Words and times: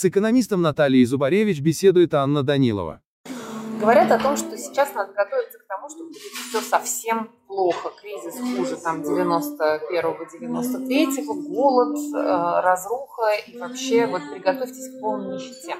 С 0.00 0.04
экономистом 0.06 0.62
Натальей 0.62 1.04
Зубаревич 1.04 1.60
беседует 1.60 2.14
Анна 2.14 2.42
Данилова. 2.42 3.02
Говорят 3.80 4.10
о 4.10 4.18
том, 4.18 4.36
что 4.36 4.56
сейчас 4.56 4.94
надо 4.94 5.12
готовиться 5.12 5.58
к 5.58 5.66
тому, 5.66 5.90
что 5.90 6.04
будет 6.04 6.16
все 6.16 6.60
совсем 6.60 7.30
плохо. 7.46 7.90
Кризис 8.00 8.38
хуже 8.38 8.76
там 8.76 9.02
91-93, 9.02 11.24
голод, 11.48 11.98
э, 12.14 12.60
разруха 12.62 13.32
и 13.46 13.58
вообще 13.58 14.06
вот 14.06 14.22
приготовьтесь 14.32 14.88
к 14.88 15.00
полной 15.00 15.34
нищете. 15.34 15.76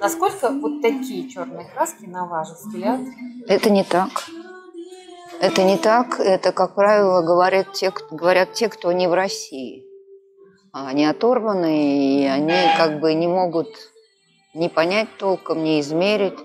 Насколько 0.00 0.50
вот 0.50 0.80
такие 0.80 1.28
черные 1.28 1.68
краски, 1.72 2.06
на 2.06 2.26
ваш 2.26 2.48
взгляд? 2.48 3.00
Это 3.46 3.70
не 3.70 3.84
так. 3.84 4.10
Это 5.40 5.62
не 5.62 5.76
так. 5.76 6.20
Это, 6.20 6.52
как 6.52 6.74
правило, 6.74 7.22
говорят 7.22 7.72
те, 7.72 7.92
говорят 8.10 8.52
те, 8.52 8.68
кто 8.68 8.92
не 8.92 9.08
в 9.08 9.12
России. 9.12 9.89
Они 10.72 11.04
оторваны, 11.04 12.22
и 12.22 12.26
они 12.26 12.54
как 12.76 13.00
бы 13.00 13.14
не 13.14 13.26
могут 13.26 13.68
не 14.54 14.68
понять 14.68 15.08
толком, 15.18 15.64
не 15.64 15.80
измерить 15.80 16.38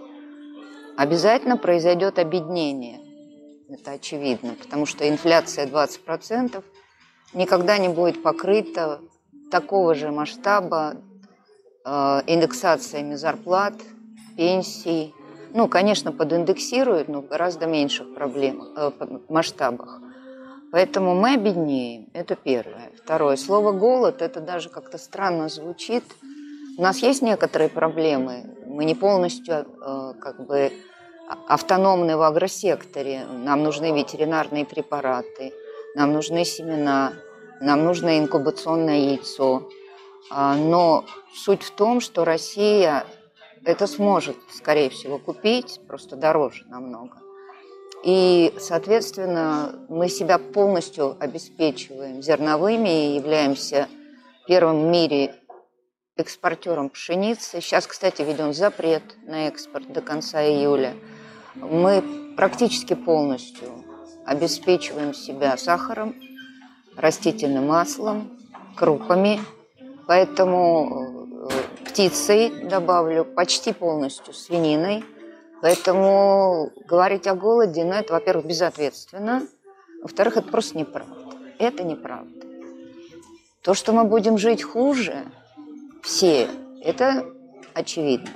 обязательно 0.97 1.57
произойдет 1.57 2.19
обеднение. 2.19 2.99
Это 3.69 3.91
очевидно, 3.91 4.55
потому 4.61 4.85
что 4.85 5.07
инфляция 5.07 5.65
20% 5.67 6.63
никогда 7.33 7.77
не 7.77 7.89
будет 7.89 8.21
покрыта 8.23 9.01
такого 9.51 9.95
же 9.95 10.11
масштаба 10.11 10.95
э, 11.83 12.21
индексациями 12.27 13.15
зарплат, 13.15 13.73
пенсий. 14.37 15.13
Ну, 15.53 15.67
конечно, 15.67 16.11
подиндексируют, 16.11 17.07
но 17.07 17.21
в 17.21 17.27
гораздо 17.27 17.65
меньших 17.65 18.13
проблемах, 18.13 18.69
э, 18.75 18.91
масштабах. 19.29 20.01
Поэтому 20.75 21.15
мы 21.15 21.35
обеднеем. 21.35 22.09
Это 22.13 22.35
первое. 22.35 22.91
Второе. 23.01 23.37
Слово 23.37 23.71
«голод» 23.71 24.21
это 24.21 24.41
даже 24.41 24.69
как-то 24.69 24.97
странно 24.97 25.49
звучит– 25.49 26.03
у 26.77 26.81
нас 26.81 26.97
есть 26.97 27.21
некоторые 27.21 27.69
проблемы. 27.69 28.43
Мы 28.65 28.83
не 28.83 28.95
полностью 28.95 29.55
э, 29.55 30.13
как 30.19 30.45
бы 30.45 30.73
автономны 31.47 32.17
в 32.17 32.21
агросекторе. 32.21 33.25
Нам 33.25 33.63
нужны 33.63 33.97
ветеринарные 33.97 34.65
препараты, 34.65 35.53
нам 35.95 36.11
нужны 36.11 36.43
семена, 36.43 37.13
нам 37.61 37.85
нужно 37.85 38.19
инкубационное 38.19 38.97
яйцо. 38.97 39.69
А, 40.29 40.55
но 40.57 41.05
суть 41.33 41.63
в 41.63 41.71
том, 41.71 42.01
что 42.01 42.25
Россия 42.25 43.05
это 43.63 43.87
сможет, 43.87 44.35
скорее 44.53 44.89
всего, 44.89 45.17
купить, 45.17 45.79
просто 45.87 46.17
дороже 46.17 46.65
намного. 46.67 47.24
И, 48.05 48.53
соответственно, 48.59 49.79
мы 49.89 50.09
себя 50.09 50.37
полностью 50.37 51.17
обеспечиваем 51.19 52.21
зерновыми 52.21 53.13
и 53.13 53.15
являемся 53.15 53.87
первым 54.47 54.83
в 54.83 54.85
мире 54.91 55.33
экспортером 56.15 56.91
пшеницы. 56.91 57.61
Сейчас, 57.61 57.87
кстати, 57.87 58.21
введен 58.21 58.53
запрет 58.53 59.01
на 59.25 59.47
экспорт 59.47 59.91
до 59.91 60.01
конца 60.01 60.43
июля. 60.43 60.93
Мы 61.55 62.35
практически 62.37 62.93
полностью 62.93 63.83
обеспечиваем 64.23 65.15
себя 65.15 65.57
сахаром, 65.57 66.13
растительным 66.95 67.65
маслом, 67.65 68.37
крупами. 68.75 69.39
Поэтому 70.05 71.49
э, 71.49 71.85
птицей 71.89 72.67
добавлю 72.67 73.25
почти 73.25 73.73
полностью 73.73 74.31
свининой. 74.35 75.03
Поэтому 75.61 76.71
говорить 76.87 77.27
о 77.27 77.35
голоде, 77.35 77.83
ну, 77.83 77.93
это, 77.93 78.13
во-первых, 78.13 78.45
безответственно. 78.45 79.47
Во-вторых, 80.01 80.37
это 80.37 80.49
просто 80.49 80.77
неправда. 80.77 81.15
Это 81.59 81.83
неправда. 81.83 82.45
То, 83.61 83.73
что 83.73 83.93
мы 83.93 84.03
будем 84.03 84.37
жить 84.37 84.63
хуже, 84.63 85.25
все. 86.03 86.47
Это 86.81 87.25
очевидно. 87.73 88.29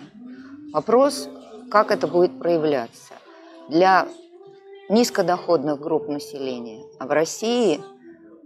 Вопрос, 0.73 1.29
как 1.69 1.91
это 1.91 2.07
будет 2.07 2.39
проявляться. 2.39 3.13
Для 3.67 4.07
низкодоходных 4.89 5.79
групп 5.79 6.07
населения, 6.07 6.83
а 6.97 7.05
в 7.05 7.11
России, 7.11 7.79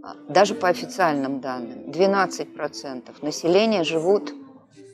а, 0.04 0.16
даже 0.28 0.56
по 0.56 0.68
официальным 0.68 1.40
данным, 1.40 1.90
12% 1.90 3.22
населения 3.22 3.86
живут 3.86 4.34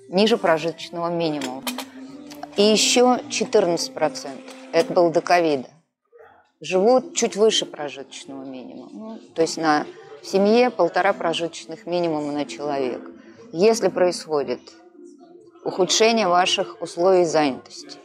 ниже 0.09 0.37
прожиточного 0.37 1.09
минимума. 1.09 1.63
И 2.57 2.61
еще 2.61 3.21
14%, 3.29 4.27
это 4.71 4.93
было 4.93 5.11
до 5.11 5.21
ковида, 5.21 5.69
живут 6.61 7.15
чуть 7.15 7.35
выше 7.35 7.65
прожиточного 7.65 8.43
минимума. 8.43 8.89
Ну, 8.91 9.19
то 9.33 9.41
есть 9.41 9.57
на 9.57 9.85
в 10.21 10.27
семье 10.27 10.69
полтора 10.69 11.13
прожиточных 11.13 11.85
минимума 11.85 12.33
на 12.33 12.45
человека 12.45 13.09
если 13.51 13.87
происходит 13.87 14.59
ухудшение 15.63 16.27
ваших 16.27 16.81
условий 16.81 17.25
занятости, 17.25 17.97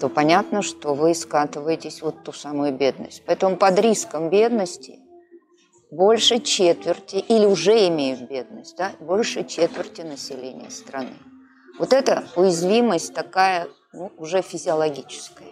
то 0.00 0.08
понятно, 0.08 0.62
что 0.62 0.94
вы 0.94 1.14
скатываетесь 1.14 2.02
вот 2.02 2.22
ту 2.22 2.32
самую 2.32 2.72
бедность. 2.72 3.22
Поэтому 3.26 3.56
под 3.56 3.78
риском 3.78 4.30
бедности 4.30 5.00
больше 5.90 6.38
четверти, 6.38 7.16
или 7.16 7.46
уже 7.46 7.88
имеют 7.88 8.28
бедность, 8.28 8.76
да, 8.76 8.92
больше 9.00 9.44
четверти 9.44 10.02
населения 10.02 10.70
страны. 10.70 11.14
Вот 11.78 11.92
эта 11.92 12.24
уязвимость 12.34 13.14
такая 13.14 13.68
ну, 13.92 14.10
уже 14.18 14.42
физиологическая. 14.42 15.48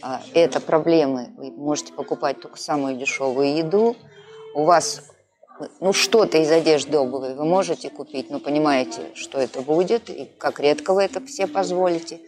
А, 0.00 0.20
это 0.34 0.60
проблемы. 0.60 1.32
Вы 1.36 1.50
можете 1.50 1.92
покупать 1.92 2.40
только 2.40 2.58
самую 2.58 2.96
дешевую 2.96 3.56
еду. 3.56 3.96
У 4.54 4.64
вас 4.64 5.02
ну, 5.80 5.92
что-то 5.92 6.38
из 6.38 6.50
одежды 6.50 6.98
обуви 6.98 7.34
вы 7.34 7.44
можете 7.44 7.90
купить, 7.90 8.30
но 8.30 8.40
понимаете, 8.40 9.10
что 9.14 9.38
это 9.38 9.60
будет, 9.60 10.10
и 10.10 10.28
как 10.38 10.60
редко 10.60 10.94
вы 10.94 11.02
это 11.02 11.24
все 11.24 11.46
позволите. 11.46 12.20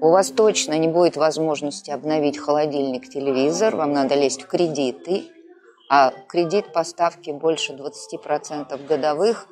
У 0.00 0.10
вас 0.10 0.30
точно 0.30 0.76
не 0.76 0.88
будет 0.88 1.16
возможности 1.16 1.90
обновить 1.90 2.36
холодильник, 2.38 3.08
телевизор, 3.08 3.76
вам 3.76 3.92
надо 3.92 4.14
лезть 4.16 4.42
в 4.42 4.46
кредиты, 4.46 5.24
а 5.88 6.12
кредит 6.28 6.72
по 6.72 6.82
ставке 6.84 7.32
больше 7.32 7.72
20% 7.72 8.86
годовых, 8.86 9.46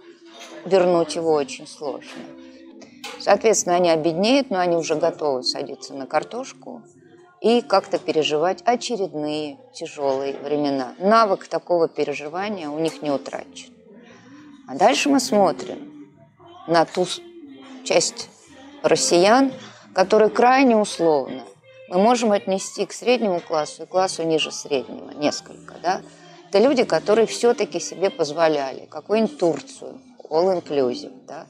вернуть 0.64 1.14
его 1.14 1.32
очень 1.32 1.66
сложно. 1.66 2.10
Соответственно, 3.22 3.77
они 3.77 3.91
обеднеют, 3.91 4.50
но 4.50 4.59
они 4.59 4.77
уже 4.77 4.97
готовы 4.97 5.43
садиться 5.43 5.94
на 5.94 6.06
картошку– 6.06 6.83
и 7.43 7.60
как-то 7.60 7.99
переживать 7.99 8.62
очередные 8.65 9.59
тяжелые 9.75 10.34
времена. 10.38 10.94
Навык 10.99 11.49
такого 11.49 11.88
переживания 11.88 12.69
у 12.69 12.78
них 12.78 13.03
не 13.03 13.10
утрачен. 13.10 13.75
А 14.69 14.77
дальше 14.77 15.09
мы 15.09 15.19
смотрим 15.19 16.09
на 16.69 16.84
ту 16.84 17.05
часть 17.84 18.31
россиян, 18.83 19.53
которые 19.93 20.31
крайне 20.31 20.77
условно 20.77 21.43
мы 21.89 21.99
можем 21.99 22.33
отнести 22.33 22.87
к 22.87 22.93
среднему 22.93 23.41
классу 23.41 23.83
и 23.83 23.87
классу 23.87 24.22
ниже 24.22 24.50
среднего, 24.50 25.10
несколько, 25.10 25.75
да. 25.83 26.00
Это 26.49 26.59
люди, 26.59 26.84
которые 26.84 27.27
все-таки 27.27 27.81
себе 27.81 28.09
позволяли 28.09 28.87
какую-нибудь 28.87 29.39
Турцию, 29.39 30.00
all 30.31 30.59
inclusive, 30.59 31.12
да, 31.27 31.47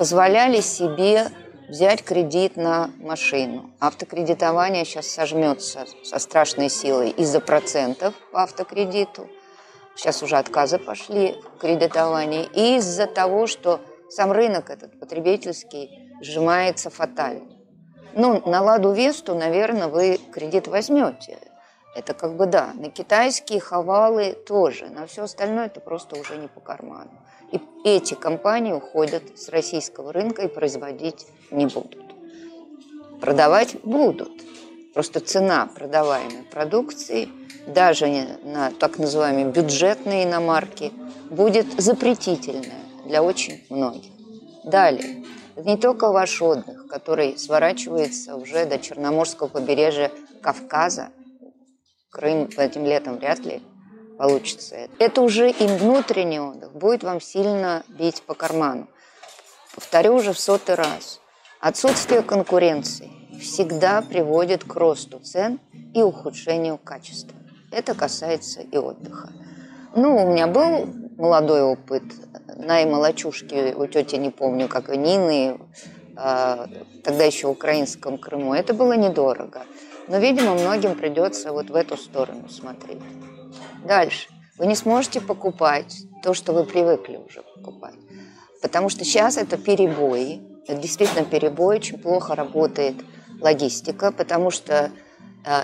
позволяли 0.00 0.62
себе 0.62 1.26
взять 1.68 2.02
кредит 2.02 2.56
на 2.56 2.90
машину. 3.00 3.70
Автокредитование 3.80 4.86
сейчас 4.86 5.08
сожмется 5.08 5.84
со 6.02 6.18
страшной 6.18 6.70
силой 6.70 7.10
из-за 7.10 7.38
процентов 7.38 8.14
по 8.32 8.44
автокредиту. 8.44 9.28
Сейчас 9.94 10.22
уже 10.22 10.38
отказы 10.38 10.78
пошли 10.78 11.36
в 11.54 11.58
кредитовании. 11.58 12.48
И 12.54 12.78
из-за 12.78 13.06
того, 13.06 13.46
что 13.46 13.82
сам 14.08 14.32
рынок 14.32 14.70
этот 14.70 14.98
потребительский 14.98 15.90
сжимается 16.22 16.88
фатально. 16.88 17.58
Ну, 18.14 18.40
на 18.48 18.62
Ладу 18.62 18.92
Весту, 18.92 19.34
наверное, 19.34 19.88
вы 19.88 20.18
кредит 20.32 20.66
возьмете. 20.66 21.36
Это 21.94 22.14
как 22.14 22.36
бы 22.36 22.46
да. 22.46 22.70
На 22.72 22.88
китайские 22.88 23.60
хавалы 23.60 24.32
тоже. 24.32 24.86
На 24.86 25.06
все 25.06 25.24
остальное 25.24 25.66
это 25.66 25.80
просто 25.80 26.18
уже 26.18 26.38
не 26.38 26.48
по 26.48 26.60
карману. 26.60 27.10
Эти 27.82 28.12
компании 28.12 28.72
уходят 28.72 29.22
с 29.38 29.48
российского 29.48 30.12
рынка 30.12 30.42
и 30.42 30.48
производить 30.48 31.26
не 31.50 31.64
будут. 31.64 32.14
Продавать 33.20 33.76
будут. 33.82 34.32
Просто 34.92 35.20
цена 35.20 35.66
продаваемой 35.66 36.42
продукции, 36.50 37.28
даже 37.66 38.06
на 38.42 38.70
так 38.70 38.98
называемые 38.98 39.46
бюджетные 39.46 40.24
иномарки, 40.24 40.92
будет 41.30 41.80
запретительная 41.80 42.84
для 43.06 43.22
очень 43.22 43.64
многих. 43.70 44.12
Далее. 44.64 45.24
Не 45.56 45.76
только 45.78 46.12
ваш 46.12 46.42
отдых, 46.42 46.86
который 46.86 47.38
сворачивается 47.38 48.36
уже 48.36 48.66
до 48.66 48.78
Черноморского 48.78 49.48
побережья 49.48 50.10
Кавказа. 50.42 51.10
Крым 52.10 52.50
этим 52.56 52.84
летом 52.84 53.18
вряд 53.18 53.38
ли 53.40 53.62
получится. 54.20 54.76
Это 54.98 55.22
уже 55.22 55.50
и 55.50 55.66
внутренний 55.66 56.40
отдых 56.40 56.72
будет 56.74 57.02
вам 57.02 57.22
сильно 57.22 57.82
бить 57.88 58.22
по 58.22 58.34
карману. 58.34 58.86
Повторю 59.74 60.16
уже 60.16 60.34
в 60.34 60.38
сотый 60.38 60.74
раз. 60.74 61.20
Отсутствие 61.58 62.20
конкуренции 62.20 63.10
всегда 63.40 64.02
приводит 64.02 64.62
к 64.64 64.74
росту 64.76 65.20
цен 65.20 65.58
и 65.94 66.02
ухудшению 66.02 66.76
качества. 66.76 67.34
Это 67.72 67.94
касается 67.94 68.60
и 68.60 68.76
отдыха. 68.76 69.32
Ну, 69.96 70.22
у 70.22 70.30
меня 70.30 70.46
был 70.46 70.84
молодой 71.16 71.62
опыт, 71.62 72.02
на 72.56 72.82
и 72.82 72.84
молочушки 72.84 73.72
у 73.74 73.86
тети 73.86 74.16
не 74.16 74.28
помню, 74.28 74.68
как 74.68 74.90
и 74.90 74.98
Нины, 74.98 75.58
э, 76.18 76.66
тогда 77.04 77.24
еще 77.24 77.46
в 77.46 77.52
украинском 77.52 78.18
Крыму. 78.18 78.52
Это 78.52 78.74
было 78.74 78.92
недорого. 78.92 79.62
Но, 80.08 80.18
видимо, 80.18 80.54
многим 80.54 80.94
придется 80.94 81.52
вот 81.52 81.70
в 81.70 81.74
эту 81.74 81.96
сторону 81.96 82.50
смотреть. 82.50 83.00
Дальше. 83.84 84.28
Вы 84.58 84.66
не 84.66 84.74
сможете 84.74 85.20
покупать 85.20 86.02
то, 86.22 86.34
что 86.34 86.52
вы 86.52 86.64
привыкли 86.64 87.16
уже 87.16 87.42
покупать. 87.42 87.94
Потому 88.62 88.88
что 88.88 89.04
сейчас 89.04 89.36
это 89.36 89.56
перебои. 89.56 90.42
Это 90.66 90.80
действительно 90.80 91.24
перебой. 91.24 91.76
Очень 91.76 91.98
плохо 91.98 92.34
работает 92.34 92.96
логистика, 93.40 94.12
потому 94.12 94.50
что 94.50 94.90
э, 95.46 95.62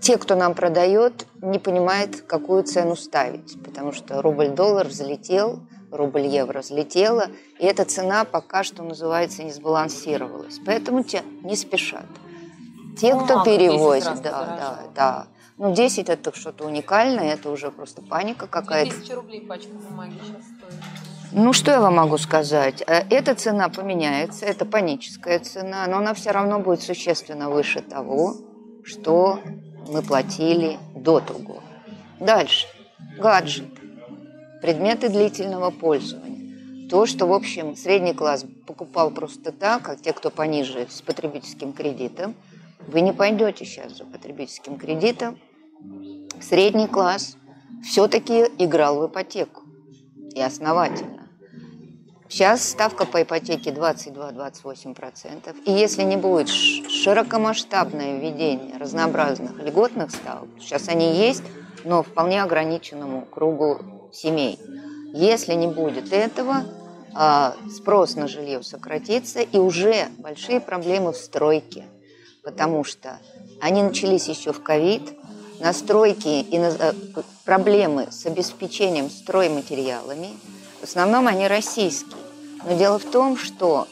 те, 0.00 0.16
кто 0.16 0.36
нам 0.36 0.54
продает, 0.54 1.26
не 1.42 1.58
понимают, 1.58 2.22
какую 2.22 2.62
цену 2.62 2.96
ставить. 2.96 3.60
Потому 3.62 3.92
что 3.92 4.22
рубль-доллар 4.22 4.86
взлетел, 4.86 5.60
рубль-евро 5.90 6.60
взлетела, 6.60 7.26
и 7.58 7.66
эта 7.66 7.84
цена 7.84 8.24
пока 8.24 8.62
что 8.62 8.82
называется 8.82 9.42
не 9.42 9.50
сбалансировалась. 9.50 10.60
Поэтому 10.64 11.02
те 11.02 11.22
не 11.42 11.56
спешат. 11.56 12.06
Те, 12.98 13.14
кто 13.14 13.40
в 13.40 13.44
10 13.44 13.44
перевозит, 13.44 14.04
да, 14.04 14.14
да, 14.14 14.30
подорожала. 14.30 14.78
да. 14.94 15.26
Ну, 15.60 15.74
10 15.74 16.08
это 16.08 16.34
что-то 16.34 16.64
уникальное, 16.64 17.34
это 17.34 17.50
уже 17.50 17.70
просто 17.70 18.00
паника 18.00 18.46
какая-то. 18.46 18.92
2000 18.94 19.12
рублей 19.12 19.40
пачка 19.42 19.74
бумаги 19.74 20.14
сейчас 20.24 20.46
стоит. 20.56 20.82
Ну, 21.32 21.52
что 21.52 21.72
я 21.72 21.82
вам 21.82 21.96
могу 21.96 22.16
сказать? 22.16 22.82
Э, 22.86 23.02
Эта 23.10 23.34
цена 23.34 23.68
поменяется, 23.68 24.46
это 24.46 24.64
паническая 24.64 25.38
цена, 25.38 25.86
но 25.86 25.98
она 25.98 26.14
все 26.14 26.30
равно 26.30 26.60
будет 26.60 26.80
существенно 26.80 27.50
выше 27.50 27.82
того, 27.82 28.36
что 28.84 29.38
мы 29.86 30.00
платили 30.00 30.78
до 30.94 31.20
того. 31.20 31.62
Дальше. 32.18 32.66
Гаджет. 33.18 33.68
Предметы 34.62 35.10
длительного 35.10 35.70
пользования. 35.70 36.88
То, 36.88 37.04
что, 37.04 37.26
в 37.26 37.34
общем, 37.34 37.76
средний 37.76 38.14
класс 38.14 38.46
покупал 38.66 39.10
просто 39.10 39.52
так, 39.52 39.82
как 39.82 40.00
те, 40.00 40.14
кто 40.14 40.30
пониже 40.30 40.86
с 40.88 41.02
потребительским 41.02 41.74
кредитом, 41.74 42.34
вы 42.86 43.02
не 43.02 43.12
пойдете 43.12 43.66
сейчас 43.66 43.98
за 43.98 44.06
потребительским 44.06 44.78
кредитом. 44.78 45.38
Средний 46.40 46.86
класс 46.86 47.36
все-таки 47.82 48.46
играл 48.58 49.00
в 49.00 49.06
ипотеку. 49.10 49.62
И 50.34 50.40
основательно. 50.40 51.28
Сейчас 52.28 52.68
ставка 52.68 53.06
по 53.06 53.22
ипотеке 53.22 53.70
22-28%. 53.70 55.64
И 55.64 55.72
если 55.72 56.04
не 56.04 56.16
будет 56.16 56.48
широкомасштабное 56.48 58.20
введение 58.20 58.76
разнообразных 58.78 59.58
льготных 59.60 60.12
ставок, 60.12 60.48
сейчас 60.60 60.88
они 60.88 61.16
есть, 61.16 61.42
но 61.84 62.04
вполне 62.04 62.42
ограниченному 62.42 63.22
кругу 63.22 64.10
семей. 64.12 64.60
Если 65.12 65.54
не 65.54 65.66
будет 65.66 66.12
этого, 66.12 66.64
а, 67.14 67.56
спрос 67.68 68.14
на 68.14 68.28
жилье 68.28 68.62
сократится, 68.62 69.40
и 69.40 69.58
уже 69.58 70.06
большие 70.18 70.60
проблемы 70.60 71.12
в 71.12 71.16
стройке, 71.16 71.84
потому 72.44 72.84
что 72.84 73.18
они 73.60 73.82
начались 73.82 74.28
еще 74.28 74.52
в 74.52 74.62
ковид, 74.62 75.02
настройки 75.60 76.40
и 76.40 76.58
на- 76.58 76.74
э, 76.78 76.92
проблемы 77.44 78.08
с 78.10 78.26
обеспечением 78.26 79.10
стройматериалами, 79.10 80.30
в 80.80 80.84
основном 80.84 81.26
они 81.26 81.46
российские. 81.46 82.16
Но 82.64 82.76
дело 82.76 82.98
в 82.98 83.04
том, 83.04 83.36
что 83.36 83.86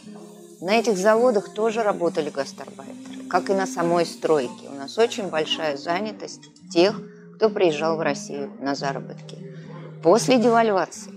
на 0.60 0.74
этих 0.74 0.96
заводах 0.96 1.54
тоже 1.54 1.82
работали 1.82 2.30
гастарбайтеры, 2.30 3.28
как 3.28 3.50
и 3.50 3.54
на 3.54 3.66
самой 3.66 4.06
стройке. 4.06 4.68
У 4.68 4.74
нас 4.74 4.98
очень 4.98 5.28
большая 5.28 5.76
занятость 5.76 6.42
тех, 6.70 7.00
кто 7.36 7.50
приезжал 7.50 7.96
в 7.96 8.00
Россию 8.00 8.50
на 8.60 8.74
заработки. 8.74 9.54
После 10.02 10.38
девальвации 10.38 11.12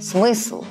смысл 0.00 0.64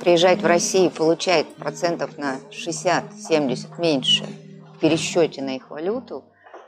приезжать 0.00 0.42
в 0.42 0.46
Россию 0.46 0.90
и 0.90 0.94
получать 0.94 1.46
процентов 1.54 2.18
на 2.18 2.36
60-70 2.50 3.78
меньше 3.78 4.24
в 4.76 4.80
пересчете 4.80 5.40
на 5.42 5.56
их 5.56 5.70
валюту, 5.70 6.24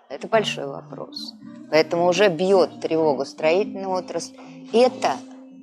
это 0.09 0.29
большой 0.29 0.67
вопрос. 0.67 1.35
Поэтому 1.71 2.07
уже 2.07 2.29
бьет 2.29 2.81
тревогу 2.81 3.25
строительная 3.25 3.89
отрасль. 3.89 4.37
И 4.73 4.79
это 4.79 5.17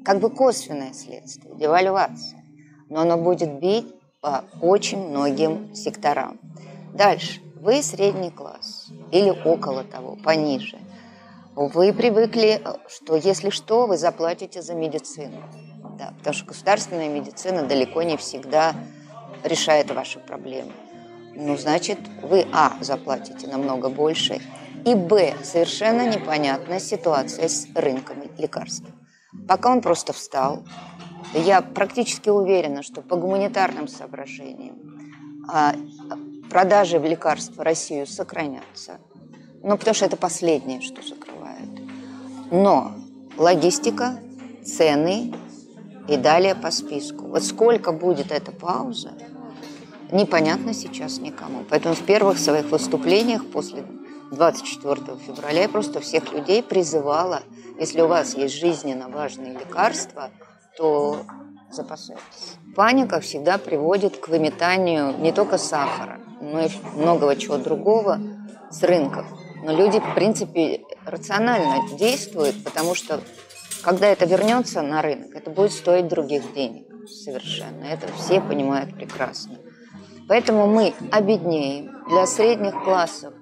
как 0.04 0.20
бы 0.20 0.30
косвенное 0.30 0.94
следствие, 0.94 1.56
девальвация. 1.56 2.44
Но 2.90 3.02
оно 3.02 3.18
будет 3.18 3.60
бить 3.60 3.88
по 4.22 4.44
очень 4.62 5.10
многим 5.10 5.74
секторам. 5.74 6.40
Дальше. 6.94 7.42
Вы 7.62 7.82
средний 7.82 8.30
класс 8.30 8.88
или 9.12 9.30
около 9.30 9.86
того, 9.86 10.18
пониже. 10.18 10.78
Вы 11.56 11.94
привыкли, 11.94 12.62
что 12.90 13.16
если 13.16 13.52
что, 13.52 13.88
вы 13.88 13.98
заплатите 13.98 14.62
за 14.62 14.74
медицину. 14.74 15.42
Да, 15.98 16.14
потому 16.18 16.34
что 16.34 16.48
государственная 16.48 17.08
медицина 17.08 17.64
далеко 17.64 18.02
не 18.02 18.18
всегда 18.18 18.74
решает 19.44 19.92
ваши 19.92 20.20
проблемы. 20.20 20.74
Ну, 21.36 21.58
значит, 21.58 22.00
вы, 22.22 22.46
а, 22.52 22.74
заплатите 22.82 23.48
намного 23.48 23.90
больше, 23.90 24.42
и, 24.86 24.96
б, 24.96 25.34
совершенно 25.44 26.08
непонятная 26.08 26.80
ситуация 26.80 27.48
с 27.48 27.68
рынком 27.74 28.18
лекарств. 28.38 28.86
Пока 29.48 29.72
он 29.72 29.82
просто 29.82 30.14
встал, 30.14 30.64
я 31.34 31.62
практически 31.62 32.30
уверена, 32.30 32.84
что 32.84 33.02
по 33.02 33.16
гуманитарным 33.16 33.88
соображениям 33.88 34.76
а, 35.50 35.74
продажи 36.50 37.00
в 37.00 37.06
лекарств 37.06 37.58
в 37.58 37.62
Россию 37.62 38.06
сохранятся. 38.06 39.00
Ну, 39.64 39.78
потому 39.78 39.96
что 39.96 40.06
это 40.06 40.18
последнее, 40.18 40.82
что 40.82 41.02
закрывает. 41.02 41.70
Но 42.52 42.94
логистика, 43.38 44.20
цены 44.64 45.34
и 46.08 46.18
далее 46.18 46.54
по 46.54 46.70
списку. 46.70 47.26
Вот 47.28 47.44
сколько 47.44 47.92
будет 47.92 48.32
эта 48.32 48.52
пауза, 48.52 49.14
непонятно 50.12 50.74
сейчас 50.74 51.20
никому. 51.20 51.64
Поэтому 51.70 51.96
в 51.96 52.02
первых 52.02 52.38
своих 52.40 52.66
выступлениях 52.66 53.46
после 53.46 53.84
24 54.32 55.18
февраля 55.26 55.64
я 55.64 55.70
просто 55.70 56.00
всех 56.00 56.32
людей 56.34 56.64
призывала, 56.64 57.44
если 57.80 58.02
у 58.02 58.08
вас 58.08 58.36
есть 58.36 58.56
жизненно 58.56 59.10
важные 59.10 59.54
лекарства, 59.54 60.32
то 60.78 61.22
запасайтесь. 61.72 62.58
Паника 62.76 63.20
всегда 63.20 63.58
приводит 63.58 64.18
к 64.18 64.28
выметанию 64.28 65.18
не 65.20 65.32
только 65.32 65.58
сахара, 65.58 66.20
но 66.42 66.62
и 66.62 66.70
многого 66.96 67.36
чего 67.36 67.58
другого 67.58 68.20
с 68.72 68.82
рынков. 68.84 69.26
Но 69.64 69.72
люди, 69.72 70.00
в 70.00 70.16
принципе, 70.16 70.82
рационально 71.06 71.98
действуют, 71.98 72.64
потому 72.64 72.96
что 72.96 73.22
когда 73.84 74.08
это 74.08 74.26
вернется 74.26 74.82
на 74.82 75.02
рынок, 75.02 75.36
это 75.36 75.50
будет 75.50 75.72
стоить 75.72 76.08
других 76.08 76.54
денег 76.54 76.88
совершенно. 77.08 77.84
Это 77.84 78.08
все 78.14 78.42
понимают 78.42 78.96
прекрасно. 78.96 79.58
Поэтому 80.28 80.68
мы 80.68 80.94
обеднеем. 81.12 81.92
Для 82.08 82.26
средних 82.26 82.84
классов 82.84 83.34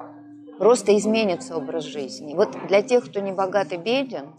просто 0.58 0.96
изменится 0.98 1.58
образ 1.58 1.84
жизни. 1.84 2.34
Вот 2.36 2.56
для 2.68 2.82
тех, 2.82 3.06
кто 3.06 3.20
не 3.20 3.32
богат 3.32 3.72
и 3.74 3.78
беден, 3.78 4.34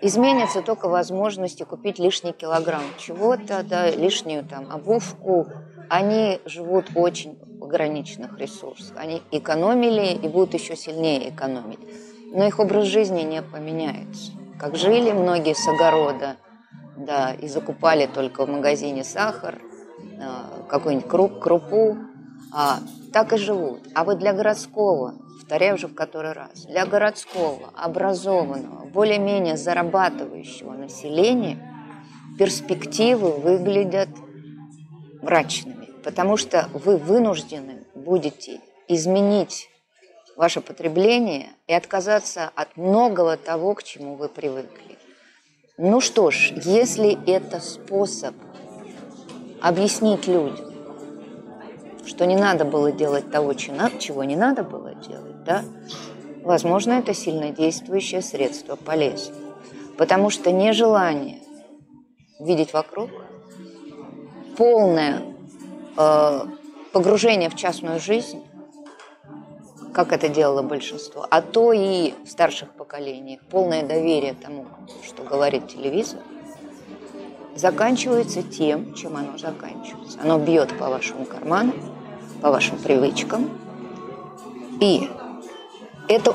изменится 0.00 0.62
только 0.62 0.88
возможности 0.88 1.64
купить 1.64 1.98
лишний 1.98 2.32
килограмм 2.32 2.84
чего-то, 2.98 3.64
да, 3.68 3.90
лишнюю 3.90 4.44
там 4.44 4.70
обувку. 4.70 5.46
Они 5.88 6.40
живут 6.44 6.86
очень 6.94 7.38
ограниченных 7.60 8.38
ресурсах. 8.38 8.96
Они 8.96 9.22
экономили 9.30 10.14
и 10.14 10.28
будут 10.28 10.54
еще 10.54 10.76
сильнее 10.76 11.30
экономить. 11.30 11.80
Но 12.32 12.44
их 12.44 12.58
образ 12.58 12.86
жизни 12.86 13.22
не 13.22 13.42
поменяется. 13.42 14.32
Как 14.58 14.76
жили 14.76 15.12
многие 15.12 15.54
с 15.54 15.66
огорода, 15.68 16.36
да, 16.96 17.32
и 17.34 17.48
закупали 17.48 18.06
только 18.06 18.46
в 18.46 18.48
магазине 18.48 19.04
сахар, 19.04 19.60
какой-нибудь 20.68 21.08
круп, 21.08 21.38
крупу, 21.38 21.96
а, 22.52 22.78
так 23.12 23.32
и 23.32 23.36
живут. 23.36 23.80
А 23.94 24.04
вот 24.04 24.18
для 24.18 24.32
городского, 24.32 25.14
повторяю 25.40 25.74
уже 25.74 25.88
в 25.88 25.94
который 25.94 26.32
раз, 26.32 26.66
для 26.66 26.86
городского, 26.86 27.70
образованного, 27.76 28.86
более-менее 28.86 29.56
зарабатывающего 29.56 30.72
населения 30.72 31.58
перспективы 32.38 33.32
выглядят 33.32 34.08
мрачными, 35.22 35.88
потому 36.02 36.36
что 36.36 36.68
вы 36.72 36.96
вынуждены 36.96 37.84
будете 37.94 38.60
изменить 38.88 39.68
ваше 40.36 40.60
потребление 40.60 41.50
и 41.66 41.72
отказаться 41.72 42.50
от 42.54 42.76
многого 42.76 43.36
того, 43.36 43.74
к 43.74 43.82
чему 43.82 44.16
вы 44.16 44.28
привыкли. 44.28 44.98
Ну 45.78 46.00
что 46.00 46.30
ж, 46.30 46.52
если 46.64 47.18
это 47.28 47.60
способ 47.60 48.34
объяснить 49.64 50.26
людям, 50.26 50.66
что 52.04 52.26
не 52.26 52.36
надо 52.36 52.66
было 52.66 52.92
делать 52.92 53.30
того, 53.30 53.54
чего 53.54 54.22
не 54.22 54.36
надо 54.36 54.62
было 54.62 54.94
делать, 54.94 55.42
да, 55.44 55.64
возможно, 56.42 56.92
это 56.92 57.14
сильнодействующее 57.14 58.20
средство 58.20 58.76
полезно. 58.76 59.34
Потому 59.96 60.28
что 60.28 60.52
нежелание 60.52 61.40
видеть 62.38 62.74
вокруг, 62.74 63.08
полное 64.58 65.22
э, 65.96 66.40
погружение 66.92 67.48
в 67.48 67.56
частную 67.56 68.00
жизнь, 68.00 68.42
как 69.94 70.12
это 70.12 70.28
делало 70.28 70.60
большинство, 70.60 71.26
а 71.30 71.40
то 71.40 71.72
и 71.72 72.12
в 72.26 72.28
старших 72.28 72.68
поколениях, 72.72 73.40
полное 73.50 73.82
доверие 73.82 74.34
тому, 74.34 74.66
что 75.02 75.22
говорит 75.22 75.68
телевизор, 75.68 76.20
заканчивается 77.56 78.42
тем, 78.42 78.94
чем 78.94 79.16
оно 79.16 79.38
заканчивается. 79.38 80.18
Оно 80.22 80.38
бьет 80.38 80.76
по 80.78 80.88
вашему 80.88 81.24
карману, 81.24 81.72
по 82.40 82.50
вашим 82.50 82.78
привычкам. 82.78 83.50
И 84.80 85.08
это 86.08 86.34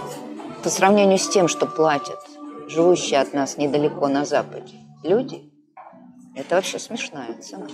по 0.63 0.69
сравнению 0.69 1.17
с 1.17 1.29
тем, 1.29 1.47
что 1.47 1.65
платят 1.65 2.19
живущие 2.67 3.19
от 3.19 3.33
нас 3.33 3.57
недалеко 3.57 4.07
на 4.07 4.25
Западе 4.25 4.75
люди, 5.03 5.49
это 6.35 6.55
вообще 6.55 6.79
смешная 6.79 7.33
цена. 7.41 7.67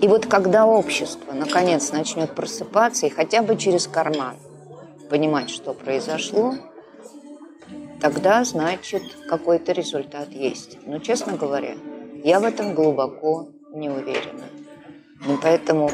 И 0.00 0.08
вот 0.08 0.26
когда 0.26 0.66
общество 0.66 1.32
наконец 1.32 1.92
начнет 1.92 2.34
просыпаться 2.34 3.06
и 3.06 3.10
хотя 3.10 3.42
бы 3.42 3.56
через 3.56 3.86
карман 3.86 4.36
понимать, 5.10 5.50
что 5.50 5.74
произошло, 5.74 6.54
тогда, 8.00 8.44
значит, 8.44 9.02
какой-то 9.28 9.72
результат 9.72 10.30
есть. 10.30 10.78
Но, 10.86 10.98
честно 10.98 11.36
говоря, 11.36 11.76
я 12.24 12.40
в 12.40 12.44
этом 12.44 12.74
глубоко 12.74 13.48
не 13.72 13.88
уверена. 13.88 14.44
И 15.26 15.36
поэтому 15.42 15.90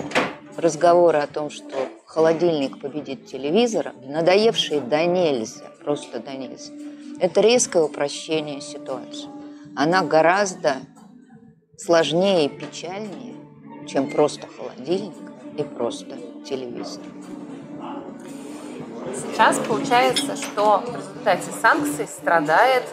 разговоры 0.57 1.19
о 1.19 1.27
том, 1.27 1.51
что 1.51 1.75
холодильник 2.05 2.81
победит 2.81 3.27
телевизора, 3.27 3.93
надоевшие 4.05 4.81
до 4.81 5.05
нельзя, 5.05 5.65
просто 5.85 6.21
до 6.21 6.33
нельзя, 6.33 6.73
это 7.21 7.41
резкое 7.41 7.83
упрощение 7.83 8.61
ситуации. 8.61 9.29
Она 9.75 10.03
гораздо 10.03 10.77
сложнее 11.77 12.47
и 12.47 12.49
печальнее, 12.49 13.35
чем 13.87 14.11
просто 14.11 14.47
холодильник 14.47 15.15
и 15.59 15.63
просто 15.63 16.17
телевизор. 16.49 17.03
Сейчас 19.15 19.59
получается, 19.59 20.37
что 20.37 20.83
в 20.87 20.97
результате 20.97 21.51
санкций 21.61 22.07
страдает 22.07 22.85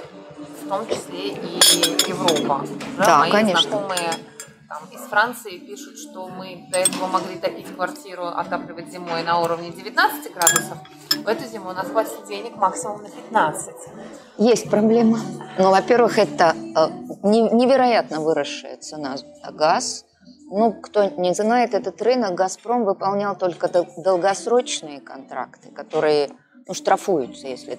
в 0.63 0.69
том 0.69 0.87
числе 0.87 1.29
и 1.29 2.09
Европа. 2.09 2.65
Да, 2.97 3.05
да 3.05 3.19
Мои 3.19 3.31
конечно. 3.31 3.69
знакомые 3.69 4.09
там, 4.73 4.89
из 4.91 5.01
Франции 5.01 5.59
пишут, 5.59 5.99
что 5.99 6.27
мы 6.29 6.65
до 6.71 6.79
этого 6.79 7.05
могли 7.05 7.35
топить 7.35 7.67
квартиру, 7.75 8.25
отапливать 8.25 8.91
зимой 8.91 9.21
на 9.21 9.39
уровне 9.39 9.69
19 9.69 10.33
градусов. 10.33 10.77
В 11.23 11.27
эту 11.27 11.43
зиму 11.45 11.69
у 11.69 11.73
нас 11.73 11.87
хватит 11.87 12.25
денег 12.27 12.55
максимум 12.55 13.03
на 13.03 13.09
15. 13.09 13.75
Есть 14.39 14.71
проблема. 14.71 15.19
Ну, 15.59 15.69
во-первых, 15.69 16.17
это 16.17 16.55
э, 16.55 16.87
невероятно 17.21 18.19
выросшая 18.19 18.77
цена 18.77 19.15
газ. 19.51 20.05
Ну, 20.49 20.73
кто 20.73 21.07
не 21.17 21.35
знает 21.35 21.75
этот 21.75 22.01
рынок, 22.01 22.33
«Газпром» 22.33 22.83
выполнял 22.83 23.35
только 23.35 23.69
долгосрочные 23.97 25.01
контракты, 25.01 25.69
которые 25.69 26.31
ну, 26.67 26.73
штрафуются, 26.73 27.47
если 27.47 27.77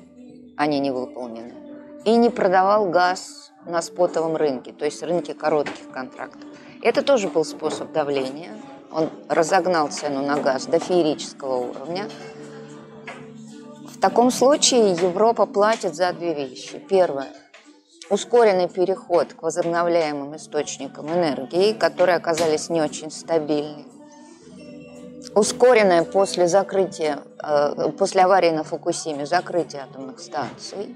они 0.57 0.79
не 0.79 0.93
выполнены. 0.93 1.64
И 2.05 2.17
не 2.17 2.31
продавал 2.31 2.91
газ 2.91 3.53
на 3.67 3.81
спотовом 3.83 4.37
рынке, 4.37 4.73
то 4.73 4.85
есть 4.85 5.03
рынке 5.03 5.35
коротких 5.35 5.91
контрактов. 5.91 6.49
Это 6.83 7.03
тоже 7.03 7.29
был 7.29 7.45
способ 7.45 7.93
давления. 7.93 8.51
Он 8.93 9.11
разогнал 9.29 9.89
цену 9.89 10.23
на 10.23 10.37
газ 10.39 10.67
до 10.67 10.79
феерического 10.79 11.57
уровня. 11.57 12.09
В 13.89 13.99
таком 14.01 14.31
случае 14.31 14.93
Европа 14.93 15.47
платит 15.47 15.95
за 15.95 16.13
две 16.13 16.35
вещи. 16.35 16.79
Первое– 16.79 17.29
ускоренный 18.11 18.69
переход 18.69 19.33
к 19.33 19.43
возобновляемым 19.43 20.37
источникам 20.37 21.09
энергии, 21.09 21.73
которые 21.73 22.17
оказались 22.17 22.69
не 22.69 22.83
очень 22.83 23.11
стабильны. 23.11 23.85
Ускоренное 25.35 26.05
после 26.05 26.47
закрытия, 26.47 27.19
э, 27.43 27.91
после 27.99 28.23
аварии 28.23 28.51
на 28.51 28.63
Фукусиме 28.63 29.27
закрытие 29.27 29.83
атомных 29.83 30.21
станций, 30.21 30.95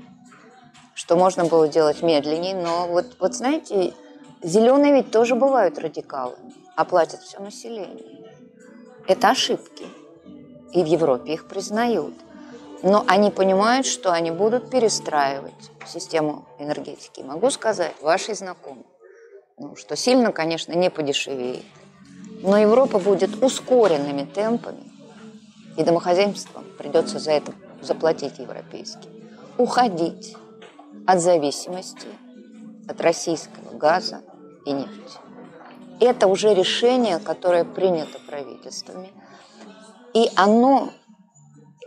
что 0.98 1.14
можно 1.14 1.44
было 1.44 1.68
делать 1.68 2.02
медленнее, 2.02 2.56
но 2.56 2.88
вот, 2.88 3.06
вот 3.20 3.32
знаете, 3.32 3.94
Зеленые 4.42 4.94
ведь 4.94 5.12
тоже 5.12 5.36
бывают 5.36 5.78
радикалами, 5.78 6.52
а 6.74 6.84
платят 6.84 7.22
все 7.22 7.38
население. 7.38 8.24
Это 9.06 9.30
ошибки. 9.30 9.86
И 10.72 10.82
в 10.82 10.86
Европе 10.86 11.34
их 11.34 11.46
признают. 11.46 12.14
Но 12.82 13.04
они 13.06 13.30
понимают, 13.30 13.86
что 13.86 14.12
они 14.12 14.32
будут 14.32 14.70
перестраивать 14.70 15.70
систему 15.86 16.46
энергетики. 16.58 17.20
Могу 17.20 17.50
сказать, 17.50 17.94
ваши 18.00 18.34
знакомые, 18.34 18.84
ну, 19.56 19.76
что 19.76 19.94
сильно, 19.94 20.32
конечно, 20.32 20.72
не 20.72 20.90
подешевеет. 20.90 21.64
Но 22.42 22.58
Европа 22.58 22.98
будет 22.98 23.40
ускоренными 23.40 24.24
темпами, 24.24 24.92
и 25.76 25.84
домохозяйствам 25.84 26.64
придется 26.76 27.20
за 27.20 27.32
это 27.32 27.52
заплатить 27.82 28.38
европейским. 28.38 29.10
Уходить 29.58 30.36
от 31.06 31.20
зависимости 31.20 32.08
от 32.88 33.00
российского 33.00 33.76
газа 33.76 34.22
и 34.64 34.72
нефти. 34.72 35.18
Это 36.00 36.26
уже 36.26 36.54
решение, 36.54 37.18
которое 37.18 37.64
принято 37.64 38.18
правительствами, 38.26 39.10
и 40.14 40.30
оно, 40.36 40.90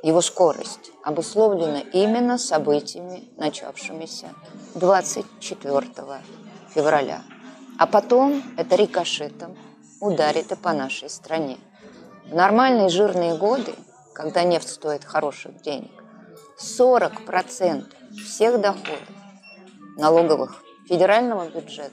его 0.03 0.21
скорость, 0.21 0.91
обусловлена 1.03 1.79
именно 1.79 2.37
событиями, 2.37 3.29
начавшимися 3.37 4.29
24 4.75 5.87
февраля. 6.73 7.21
А 7.79 7.87
потом 7.87 8.43
это 8.57 8.75
рикошетом 8.75 9.57
ударит 9.99 10.51
и 10.51 10.55
по 10.55 10.73
нашей 10.73 11.09
стране. 11.09 11.57
В 12.25 12.35
нормальные 12.35 12.89
жирные 12.89 13.37
годы, 13.37 13.73
когда 14.13 14.43
нефть 14.43 14.69
стоит 14.69 15.03
хороших 15.05 15.61
денег, 15.61 16.00
40% 16.61 17.85
всех 18.23 18.61
доходов 18.61 18.99
налоговых 19.97 20.63
федерального 20.87 21.49
бюджета 21.49 21.91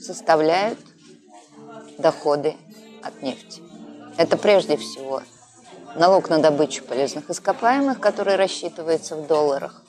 составляют 0.00 0.78
доходы 1.98 2.54
от 3.02 3.20
нефти. 3.22 3.62
Это 4.16 4.36
прежде 4.36 4.76
всего 4.76 5.22
налог 5.96 6.28
на 6.30 6.38
добычу 6.38 6.84
полезных 6.84 7.30
ископаемых, 7.30 7.98
который 7.98 8.36
рассчитывается 8.36 9.16
в 9.16 9.26
долларах. 9.26 9.82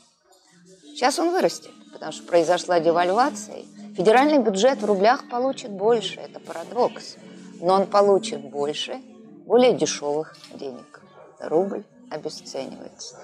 Сейчас 0.83 1.19
он 1.19 1.31
вырастет, 1.31 1.71
потому 1.93 2.11
что 2.11 2.23
произошла 2.23 2.79
девальвация. 2.79 3.65
Федеральный 3.95 4.39
бюджет 4.39 4.81
в 4.81 4.85
рублях 4.85 5.29
получит 5.29 5.71
больше, 5.71 6.19
это 6.19 6.39
парадокс. 6.39 7.17
Но 7.61 7.73
он 7.73 7.85
получит 7.85 8.41
больше 8.41 9.01
более 9.45 9.73
дешевых 9.73 10.35
денег. 10.53 11.01
Рубль 11.39 11.83
обесценивается. 12.09 13.17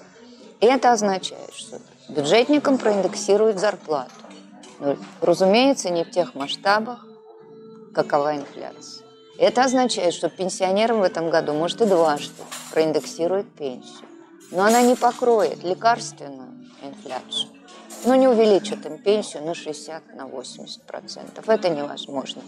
Это 0.62 0.92
означает, 0.92 1.52
что 1.52 1.80
бюджетникам 2.08 2.78
проиндексируют 2.78 3.58
зарплату. 3.58 4.12
Но, 4.78 4.96
разумеется, 5.20 5.90
не 5.90 6.04
в 6.04 6.10
тех 6.12 6.36
масштабах, 6.36 7.04
какова 7.92 8.36
инфляция. 8.36 9.04
Это 9.38 9.64
означает, 9.64 10.14
что 10.14 10.30
пенсионерам 10.30 11.00
в 11.00 11.02
этом 11.02 11.30
году, 11.30 11.52
может, 11.52 11.80
и 11.80 11.84
дважды 11.84 12.44
проиндексируют 12.70 13.52
пенсию. 13.54 14.06
Но 14.52 14.62
она 14.62 14.82
не 14.82 14.94
покроет 14.94 15.64
лекарственную 15.64 16.52
инфляцию. 16.80 17.50
Но 18.04 18.14
не 18.14 18.28
увеличит 18.28 18.86
им 18.86 18.98
пенсию 18.98 19.42
на 19.42 19.56
60, 19.56 20.14
на 20.14 20.26
80 20.26 20.84
процентов. 20.84 21.48
Это 21.48 21.70
невозможно. 21.70 22.40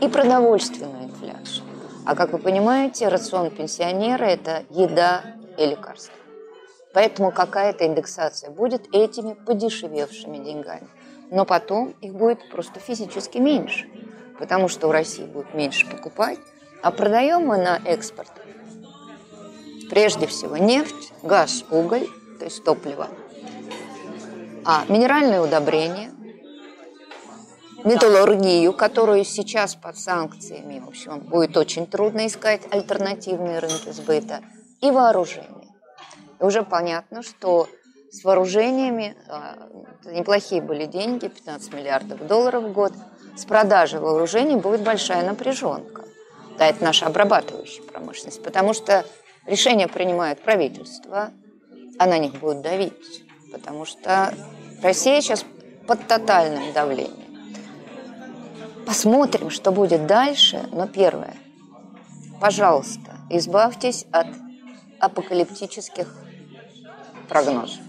И 0.00 0.08
продовольственную 0.08 1.04
инфляцию. 1.04 1.66
А 2.06 2.16
как 2.16 2.32
вы 2.32 2.38
понимаете, 2.38 3.08
рацион 3.08 3.50
пенсионера– 3.50 4.24
это 4.24 4.64
еда 4.70 5.24
и 5.58 5.66
лекарства. 5.66 6.14
Поэтому 6.92 7.30
какая-то 7.30 7.86
индексация 7.86 8.50
будет 8.50 8.92
этими 8.94 9.34
подешевевшими 9.34 10.38
деньгами. 10.38 10.88
Но 11.30 11.44
потом 11.44 11.94
их 12.00 12.14
будет 12.14 12.50
просто 12.50 12.80
физически 12.80 13.38
меньше, 13.38 13.88
потому 14.38 14.68
что 14.68 14.88
у 14.88 14.92
России 14.92 15.24
будет 15.24 15.54
меньше 15.54 15.88
покупать, 15.88 16.38
а 16.82 16.90
продаем 16.90 17.46
мы 17.46 17.58
на 17.58 17.80
экспорт 17.84 18.32
прежде 19.90 20.26
всего 20.26 20.56
нефть, 20.56 21.12
газ, 21.22 21.64
уголь, 21.70 22.06
то 22.38 22.44
есть 22.44 22.64
топливо, 22.64 23.08
а 24.64 24.84
минеральные 24.88 25.40
удобрения, 25.40 26.12
металлургию, 27.84 28.72
которую 28.72 29.24
сейчас 29.24 29.74
под 29.74 29.98
санкциями, 29.98 30.80
в 30.80 30.88
общем, 30.88 31.18
будет 31.18 31.56
очень 31.56 31.86
трудно 31.86 32.26
искать 32.26 32.62
альтернативные 32.70 33.58
рынки 33.58 33.90
сбыта, 33.90 34.40
и 34.80 34.90
вооружение. 34.90 35.69
И 36.40 36.44
уже 36.44 36.62
понятно, 36.62 37.22
что 37.22 37.68
с 38.10 38.24
вооружениями, 38.24 39.16
а, 39.28 39.68
неплохие 40.04 40.62
были 40.62 40.86
деньги, 40.86 41.28
15 41.28 41.72
миллиардов 41.72 42.26
долларов 42.26 42.64
в 42.64 42.72
год, 42.72 42.92
с 43.36 43.44
продажей 43.44 44.00
вооружений 44.00 44.56
будет 44.56 44.82
большая 44.82 45.24
напряженка. 45.24 46.04
Да, 46.58 46.66
это 46.66 46.82
наша 46.82 47.06
обрабатывающая 47.06 47.82
промышленность, 47.84 48.42
потому 48.42 48.74
что 48.74 49.04
решения 49.46 49.86
принимает 49.86 50.40
правительство, 50.40 51.30
а 51.98 52.06
на 52.06 52.18
них 52.18 52.34
будут 52.34 52.62
давить, 52.62 53.24
потому 53.52 53.84
что 53.84 54.34
Россия 54.82 55.20
сейчас 55.20 55.44
под 55.86 56.06
тотальным 56.06 56.72
давлением. 56.72 57.16
Посмотрим, 58.86 59.50
что 59.50 59.70
будет 59.70 60.06
дальше, 60.06 60.66
но 60.72 60.88
первое, 60.88 61.36
пожалуйста, 62.40 63.18
избавьтесь 63.28 64.06
от 64.10 64.26
апокалиптических 64.98 66.08
прогнозу. 67.30 67.80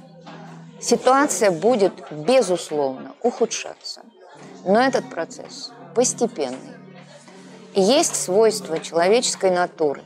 Ситуация 0.79 1.51
будет, 1.51 1.93
безусловно, 2.11 3.13
ухудшаться. 3.21 4.01
Но 4.65 4.79
этот 4.79 5.09
процесс 5.09 5.71
постепенный. 5.95 6.77
Есть 7.73 8.15
свойство 8.15 8.79
человеческой 8.79 9.51
натуры 9.51 10.03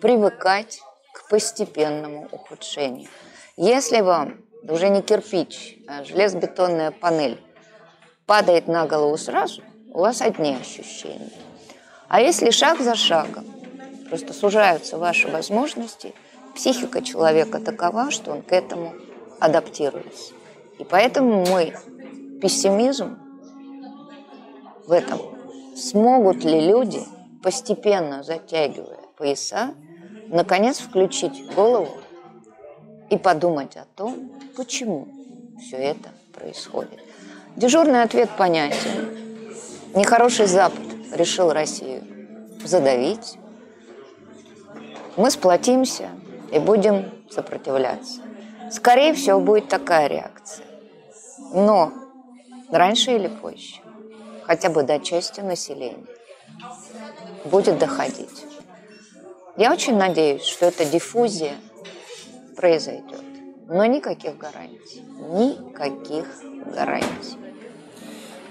привыкать 0.00 0.80
к 1.12 1.28
постепенному 1.28 2.28
ухудшению. 2.30 3.08
Если 3.56 4.00
вам 4.00 4.36
уже 4.62 4.88
не 4.90 5.02
кирпич, 5.02 5.78
а 5.88 6.04
железобетонная 6.04 6.90
панель 6.90 7.40
падает 8.26 8.68
на 8.68 8.86
голову 8.86 9.16
сразу, 9.16 9.62
у 9.92 10.00
вас 10.00 10.20
одни 10.20 10.54
ощущения. 10.54 11.30
А 12.08 12.20
если 12.20 12.50
шаг 12.50 12.80
за 12.80 12.94
шагом, 12.94 13.46
просто 14.08 14.32
сужаются 14.32 14.98
ваши 14.98 15.28
возможности, 15.28 16.14
психика 16.56 17.02
человека 17.02 17.60
такова, 17.60 18.10
что 18.10 18.32
он 18.32 18.42
к 18.42 18.50
этому 18.52 18.94
адаптируется. 19.38 20.32
И 20.78 20.84
поэтому 20.84 21.46
мой 21.46 21.74
пессимизм 22.40 23.18
в 24.86 24.92
этом. 24.92 25.20
Смогут 25.76 26.42
ли 26.44 26.60
люди, 26.60 27.02
постепенно 27.42 28.22
затягивая 28.22 28.98
пояса, 29.16 29.74
наконец 30.28 30.78
включить 30.78 31.54
голову 31.54 31.98
и 33.10 33.18
подумать 33.18 33.76
о 33.76 33.84
том, 33.94 34.32
почему 34.56 35.08
все 35.60 35.76
это 35.76 36.10
происходит. 36.32 37.00
Дежурный 37.56 38.02
ответ 38.02 38.30
понятен. 38.36 39.16
Нехороший 39.94 40.46
Запад 40.46 40.82
решил 41.12 41.52
Россию 41.52 42.02
задавить. 42.64 43.38
Мы 45.16 45.30
сплотимся 45.30 46.10
и 46.52 46.58
будем 46.58 47.10
сопротивляться. 47.30 48.20
Скорее 48.70 49.12
всего, 49.14 49.40
будет 49.40 49.68
такая 49.68 50.06
реакция. 50.08 50.66
Но 51.52 51.92
раньше 52.70 53.12
или 53.12 53.28
позже, 53.28 53.80
хотя 54.44 54.68
бы 54.70 54.82
до 54.82 54.98
части 54.98 55.40
населения, 55.40 56.04
будет 57.44 57.78
доходить. 57.78 58.44
Я 59.56 59.72
очень 59.72 59.96
надеюсь, 59.96 60.42
что 60.44 60.66
эта 60.66 60.84
диффузия 60.84 61.54
произойдет. 62.56 63.22
Но 63.68 63.84
никаких 63.86 64.36
гарантий. 64.36 65.00
Никаких 65.18 66.26
гарантий. 66.74 67.36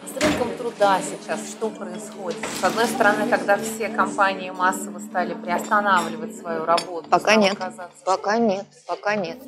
С 0.07 0.21
рынком 0.21 0.55
труда 0.57 0.99
сейчас 1.01 1.49
что 1.49 1.69
происходит? 1.69 2.39
С 2.61 2.63
одной 2.63 2.85
стороны, 2.85 3.27
когда 3.29 3.57
все 3.57 3.89
компании 3.89 4.51
массово 4.51 4.99
стали 4.99 5.33
приостанавливать 5.33 6.37
свою 6.37 6.65
работу. 6.65 7.09
Пока 7.09 7.35
нет. 7.35 7.57
Пока 8.05 8.37
нет. 8.37 8.65
Пока 8.87 9.15
нет. 9.15 9.39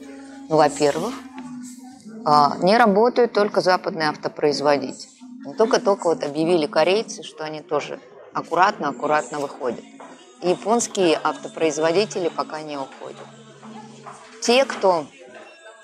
Ну, 0.49 0.57
во-первых, 0.57 1.13
а, 2.25 2.57
не 2.61 2.77
работают 2.77 3.33
только 3.33 3.61
западные 3.61 4.09
автопроизводители. 4.09 5.09
Только-только 5.57 6.07
вот 6.07 6.23
объявили 6.23 6.65
корейцы, 6.65 7.23
что 7.23 7.43
они 7.43 7.61
тоже 7.61 7.99
аккуратно-аккуратно 8.33 9.39
выходят. 9.39 9.83
Японские 10.41 11.19
автопроизводители 11.23 12.29
пока 12.29 12.61
не 12.61 12.77
уходят. 12.77 13.25
Те, 14.41 14.65
кто 14.65 15.05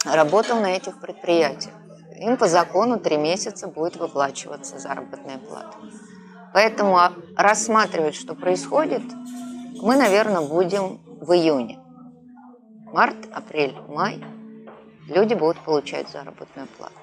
работал 0.06 0.60
на 0.60 0.75
этих 0.75 1.00
предприятиях, 1.00 1.74
им 2.17 2.38
по 2.38 2.48
закону 2.48 3.00
три 3.00 3.17
месяца 3.17 3.67
будет 3.67 3.96
выплачиваться 3.96 4.79
заработная 4.79 5.38
плата. 5.38 5.77
Поэтому 6.53 6.98
а, 6.98 7.13
рассматривать, 7.36 8.15
что 8.15 8.36
происходит, 8.36 9.01
мы, 9.82 9.96
наверное, 9.96 10.41
будем 10.41 11.00
в 11.20 11.34
июне. 11.34 11.79
Март, 12.91 13.17
апрель, 13.34 13.75
май– 13.88 14.24
люди 15.08 15.34
будут 15.34 15.60
получать 15.60 16.10
заработную 16.10 16.67
плату. 16.77 16.93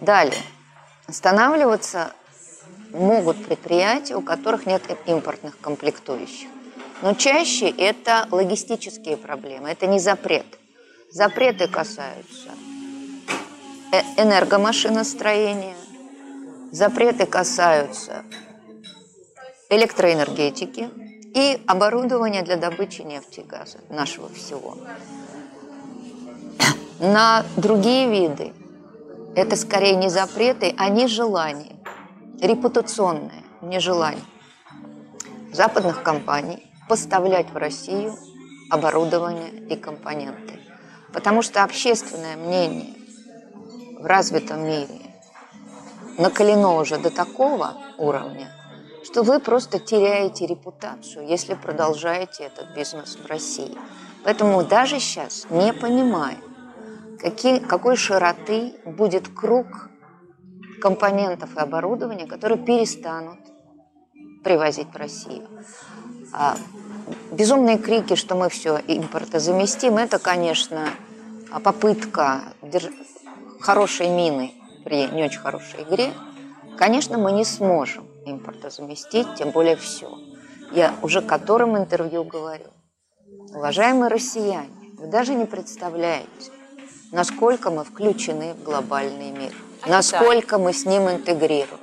Далее. 0.00 0.42
Останавливаться 1.06 2.12
могут 2.92 3.44
предприятия, 3.44 4.16
у 4.16 4.22
которых 4.22 4.66
нет 4.66 4.82
импортных 5.06 5.58
комплектующих. 5.60 6.48
Но 7.02 7.14
чаще 7.14 7.68
это 7.68 8.26
логистические 8.30 9.16
проблемы, 9.16 9.70
это 9.70 9.86
не 9.86 9.98
запрет. 9.98 10.46
Запреты 11.10 11.68
касаются 11.68 12.50
энергомашиностроения, 14.16 15.76
запреты 16.70 17.26
касаются 17.26 18.24
электроэнергетики 19.70 20.90
и 21.34 21.62
оборудования 21.66 22.42
для 22.42 22.56
добычи 22.56 23.02
нефти 23.02 23.40
и 23.40 23.44
газа, 23.44 23.78
нашего 23.90 24.28
всего 24.28 24.76
на 27.00 27.44
другие 27.56 28.08
виды. 28.10 28.52
Это 29.34 29.56
скорее 29.56 29.94
не 29.94 30.08
запреты, 30.08 30.74
а 30.76 30.88
нежелание, 30.88 31.76
репутационное 32.40 33.44
нежелание 33.60 34.24
западных 35.52 36.02
компаний 36.02 36.66
поставлять 36.88 37.50
в 37.50 37.56
Россию 37.56 38.16
оборудование 38.70 39.50
и 39.68 39.76
компоненты. 39.76 40.60
Потому 41.12 41.42
что 41.42 41.64
общественное 41.64 42.36
мнение 42.36 42.94
в 43.98 44.06
развитом 44.06 44.64
мире 44.64 45.00
накалено 46.18 46.76
уже 46.76 46.98
до 46.98 47.10
такого 47.10 47.74
уровня, 47.96 48.52
что 49.04 49.22
вы 49.22 49.40
просто 49.40 49.78
теряете 49.78 50.46
репутацию, 50.46 51.26
если 51.26 51.54
продолжаете 51.54 52.44
этот 52.44 52.74
бизнес 52.74 53.16
в 53.16 53.26
России. 53.26 53.76
Поэтому 54.24 54.62
даже 54.64 55.00
сейчас, 55.00 55.46
не 55.50 55.72
понимая, 55.72 56.38
какие, 57.20 57.58
какой 57.58 57.96
широты 57.96 58.74
будет 58.84 59.28
круг 59.28 59.90
компонентов 60.80 61.56
и 61.56 61.60
оборудования, 61.60 62.26
которые 62.26 62.58
перестанут 62.58 63.38
привозить 64.44 64.88
в 64.92 64.96
Россию. 64.96 65.48
А 66.32 66.56
безумные 67.32 67.78
крики, 67.78 68.14
что 68.14 68.34
мы 68.34 68.48
все 68.48 68.80
импортозаместим, 68.86 69.98
это, 69.98 70.18
конечно, 70.18 70.88
попытка. 71.62 72.42
Хорошей 73.60 74.08
мины 74.08 74.52
при 74.84 75.06
не 75.08 75.24
очень 75.24 75.40
хорошей 75.40 75.82
игре. 75.82 76.12
Конечно, 76.76 77.18
мы 77.18 77.32
не 77.32 77.44
сможем 77.44 78.06
импортозаместить, 78.24 79.34
тем 79.36 79.50
более 79.50 79.76
все. 79.76 80.10
Я 80.72 80.94
уже 81.02 81.22
которым 81.22 81.76
интервью 81.76 82.24
говорю. 82.24 82.70
Уважаемые 83.54 84.08
россияне, 84.08 84.70
вы 84.98 85.06
даже 85.06 85.34
не 85.34 85.46
представляете, 85.46 86.52
насколько 87.12 87.70
мы 87.70 87.84
включены 87.84 88.54
в 88.54 88.62
глобальный 88.62 89.30
мир, 89.30 89.52
а 89.82 89.88
насколько 89.88 90.56
Китай? 90.56 90.60
мы 90.60 90.72
с 90.72 90.84
ним 90.84 91.08
интегрируем. 91.08 91.80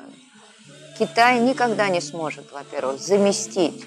Китай 0.97 1.39
никогда 1.39 1.89
не 1.89 2.01
сможет, 2.01 2.51
во-первых, 2.51 3.01
заместить 3.01 3.85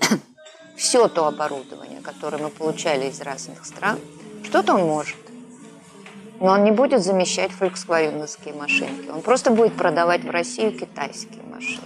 все 0.76 1.08
то 1.08 1.26
оборудование, 1.26 2.00
которое 2.00 2.38
мы 2.38 2.50
получали 2.50 3.08
из 3.08 3.20
разных 3.20 3.64
стран. 3.64 3.98
Что-то 4.44 4.74
он 4.74 4.82
может. 4.86 5.16
Но 6.40 6.52
он 6.52 6.64
не 6.64 6.70
будет 6.70 7.02
замещать 7.02 7.50
фольксвагеновские 7.50 8.54
машинки. 8.54 9.08
Он 9.08 9.22
просто 9.22 9.50
будет 9.50 9.74
продавать 9.74 10.24
в 10.24 10.30
Россию 10.30 10.78
китайские 10.78 11.42
машины. 11.42 11.82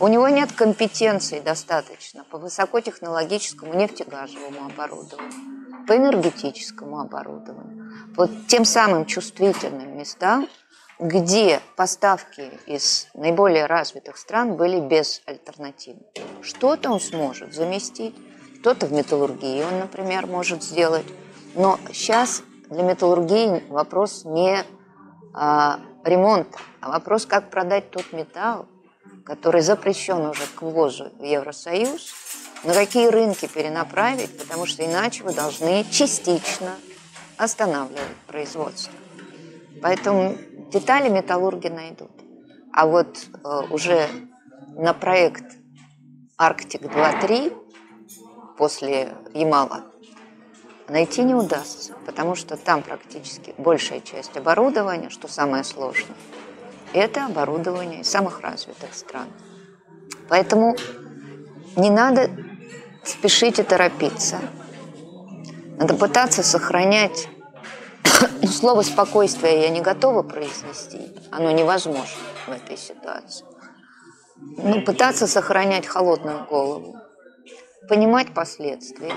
У 0.00 0.08
него 0.08 0.28
нет 0.28 0.52
компетенции 0.52 1.40
достаточно 1.40 2.24
по 2.24 2.38
высокотехнологическому 2.38 3.74
нефтегазовому 3.74 4.66
оборудованию 4.66 5.54
по 5.86 5.96
энергетическому 5.96 7.00
оборудованию, 7.00 7.92
по 8.16 8.28
тем 8.48 8.64
самым 8.64 9.06
чувствительным 9.06 9.96
местам, 9.96 10.48
где 10.98 11.60
поставки 11.76 12.50
из 12.66 13.08
наиболее 13.14 13.66
развитых 13.66 14.16
стран 14.16 14.54
были 14.54 14.80
без 14.80 15.22
альтернативы. 15.26 16.00
Что-то 16.42 16.90
он 16.90 17.00
сможет 17.00 17.52
заместить, 17.52 18.14
что-то 18.60 18.86
в 18.86 18.92
металлургии 18.92 19.62
он, 19.62 19.80
например, 19.80 20.26
может 20.26 20.62
сделать. 20.62 21.06
Но 21.54 21.78
сейчас 21.92 22.42
для 22.70 22.82
металлургии 22.82 23.62
вопрос 23.68 24.24
не 24.24 24.64
а, 25.32 25.80
ремонта, 26.04 26.58
а 26.80 26.90
вопрос, 26.90 27.26
как 27.26 27.50
продать 27.50 27.90
тот 27.90 28.12
металл, 28.12 28.66
который 29.24 29.60
запрещен 29.60 30.26
уже 30.26 30.42
к 30.54 30.62
ввозу 30.62 31.10
в 31.18 31.22
Евросоюз, 31.22 32.12
на 32.64 32.74
какие 32.74 33.08
рынки 33.08 33.46
перенаправить, 33.46 34.38
потому 34.38 34.66
что 34.66 34.84
иначе 34.84 35.24
вы 35.24 35.32
должны 35.32 35.84
частично 35.90 36.74
останавливать 37.36 38.16
производство. 38.26 38.92
Поэтому 39.82 40.36
детали 40.72 41.08
металлурги 41.08 41.68
найдут. 41.68 42.10
А 42.72 42.86
вот 42.86 43.18
э, 43.32 43.62
уже 43.70 44.08
на 44.76 44.94
проект 44.94 45.44
Арктик 46.36 46.82
2-3 46.82 47.56
после 48.56 49.14
Ямала 49.34 49.84
найти 50.88 51.22
не 51.22 51.34
удастся, 51.34 51.94
потому 52.06 52.34
что 52.34 52.56
там 52.56 52.82
практически 52.82 53.54
большая 53.58 54.00
часть 54.00 54.36
оборудования, 54.36 55.10
что 55.10 55.28
самое 55.28 55.64
сложное, 55.64 56.16
это 56.92 57.26
оборудование 57.26 58.04
самых 58.04 58.40
развитых 58.40 58.94
стран. 58.94 59.28
Поэтому 60.28 60.76
не 61.76 61.90
надо 61.90 62.30
спешите 63.04 63.62
торопиться. 63.62 64.38
Надо 65.78 65.94
пытаться 65.94 66.42
сохранять 66.42 67.28
Но 68.42 68.48
слово 68.48 68.82
«спокойствие» 68.82 69.62
я 69.62 69.68
не 69.70 69.80
готова 69.80 70.22
произнести. 70.22 71.00
Оно 71.30 71.50
невозможно 71.50 72.20
в 72.46 72.50
этой 72.50 72.76
ситуации. 72.76 73.44
Ну, 74.36 74.82
пытаться 74.82 75.26
сохранять 75.26 75.86
холодную 75.86 76.44
голову, 76.44 76.96
понимать 77.88 78.34
последствия, 78.34 79.12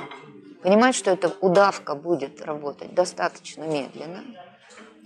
понимать, 0.67 0.95
что 0.95 1.12
эта 1.12 1.34
удавка 1.39 1.95
будет 1.95 2.41
работать 2.41 2.93
достаточно 2.93 3.63
медленно, 3.63 4.21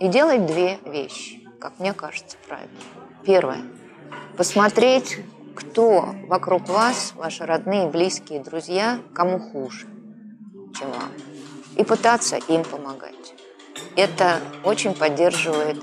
и 0.00 0.08
делать 0.08 0.44
две 0.44 0.80
вещи, 0.84 1.48
как 1.60 1.78
мне 1.78 1.92
кажется 1.92 2.36
правильно. 2.48 2.80
Первое. 3.24 3.62
Посмотреть, 4.36 5.20
кто 5.54 6.16
вокруг 6.26 6.68
вас, 6.68 7.12
ваши 7.14 7.46
родные, 7.46 7.86
близкие, 7.86 8.40
друзья, 8.40 8.98
кому 9.14 9.38
хуже, 9.38 9.86
чем 10.76 10.90
вам. 10.90 11.12
И 11.76 11.84
пытаться 11.84 12.38
им 12.48 12.64
помогать. 12.64 13.32
Это 13.94 14.40
очень 14.64 14.94
поддерживает 14.94 15.80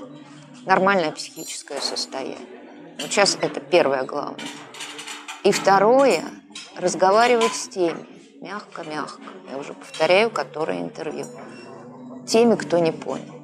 нормальное 0.66 1.10
психическое 1.10 1.80
состояние. 1.80 2.36
Вот 3.00 3.10
сейчас 3.10 3.38
это 3.40 3.60
первое 3.60 4.02
главное. 4.02 4.44
И 5.42 5.52
второе, 5.52 6.22
разговаривать 6.76 7.54
с 7.54 7.66
теми, 7.68 8.19
мягко-мягко, 8.40 9.22
я 9.50 9.58
уже 9.58 9.74
повторяю, 9.74 10.30
которые 10.30 10.80
интервью, 10.80 11.26
теми, 12.26 12.54
кто 12.54 12.78
не 12.78 12.92
понял. 12.92 13.34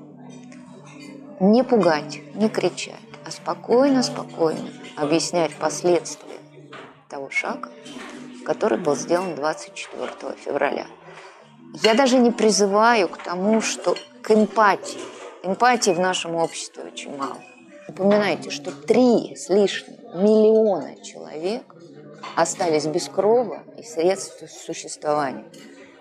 Не 1.38 1.62
пугать, 1.62 2.20
не 2.34 2.48
кричать, 2.48 2.94
а 3.24 3.30
спокойно-спокойно 3.30 4.70
объяснять 4.96 5.54
последствия 5.56 6.38
того 7.08 7.30
шага, 7.30 7.70
который 8.44 8.78
был 8.78 8.96
сделан 8.96 9.34
24 9.34 10.34
февраля. 10.44 10.86
Я 11.82 11.94
даже 11.94 12.18
не 12.18 12.30
призываю 12.30 13.08
к 13.08 13.18
тому, 13.18 13.60
что 13.60 13.96
к 14.22 14.30
эмпатии. 14.30 15.00
Эмпатии 15.42 15.90
в 15.90 16.00
нашем 16.00 16.34
обществе 16.36 16.84
очень 16.84 17.14
мало. 17.16 17.38
Упоминайте, 17.86 18.50
что 18.50 18.72
три 18.72 19.36
с 19.36 19.48
лишним 19.50 19.96
миллиона 20.14 20.96
человек 21.04 21.75
остались 22.34 22.86
без 22.86 23.08
крова 23.08 23.62
и 23.78 23.82
средств 23.82 24.42
существования. 24.64 25.44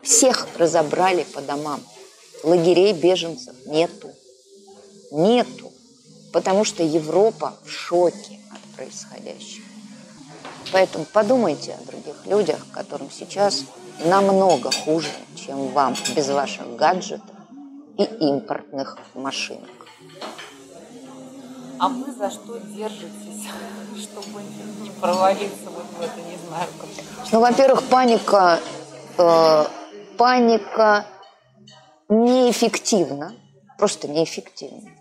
Всех 0.02 0.48
разобрали 0.58 1.24
по 1.24 1.42
домам. 1.42 1.82
Лагерей 2.44 2.94
беженцев 2.94 3.56
нету. 3.66 4.12
Нету. 5.12 5.72
Потому 6.32 6.64
что 6.64 6.84
Европа 6.84 7.56
в 7.64 7.70
шоке 7.70 8.40
от 8.52 8.76
происходящего. 8.76 9.66
Поэтому 10.72 11.06
подумайте 11.06 11.74
о 11.74 11.86
других 11.86 12.26
людях, 12.26 12.66
которым 12.74 13.10
сейчас 13.10 13.66
намного 14.04 14.72
хуже, 14.72 15.10
чем 15.36 15.70
вам, 15.70 15.96
без 16.16 16.28
ваших 16.30 16.76
гаджетов 16.76 17.36
и 17.98 18.04
импортных 18.04 18.98
машинок. 19.14 19.70
А 21.78 21.90
вы 21.90 22.12
за 22.14 22.30
что 22.30 22.58
держитесь, 22.58 23.48
чтобы 24.02 24.42
не 24.82 24.90
провалиться 24.92 25.70
вот 25.70 25.86
в 25.98 26.02
это, 26.02 26.22
не 26.22 26.38
знаю, 26.48 26.68
как... 26.80 26.90
Ну, 27.32 27.40
во-первых, 27.40 27.84
паника, 27.84 28.60
э, 29.18 29.66
паника 30.18 31.06
неэффективна, 32.08 33.34
просто 33.78 34.08
неэффективна. 34.08 34.92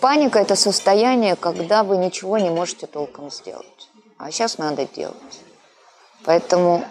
Паника– 0.00 0.38
это 0.40 0.54
состояние, 0.54 1.34
когда 1.34 1.82
вы 1.82 1.96
ничего 1.96 2.38
не 2.38 2.50
можете 2.50 2.86
толком 2.86 3.32
сделать. 3.32 3.90
А 4.16 4.30
сейчас 4.30 4.58
надо 4.58 4.86
делать. 4.86 5.40
Поэтому 6.24 6.84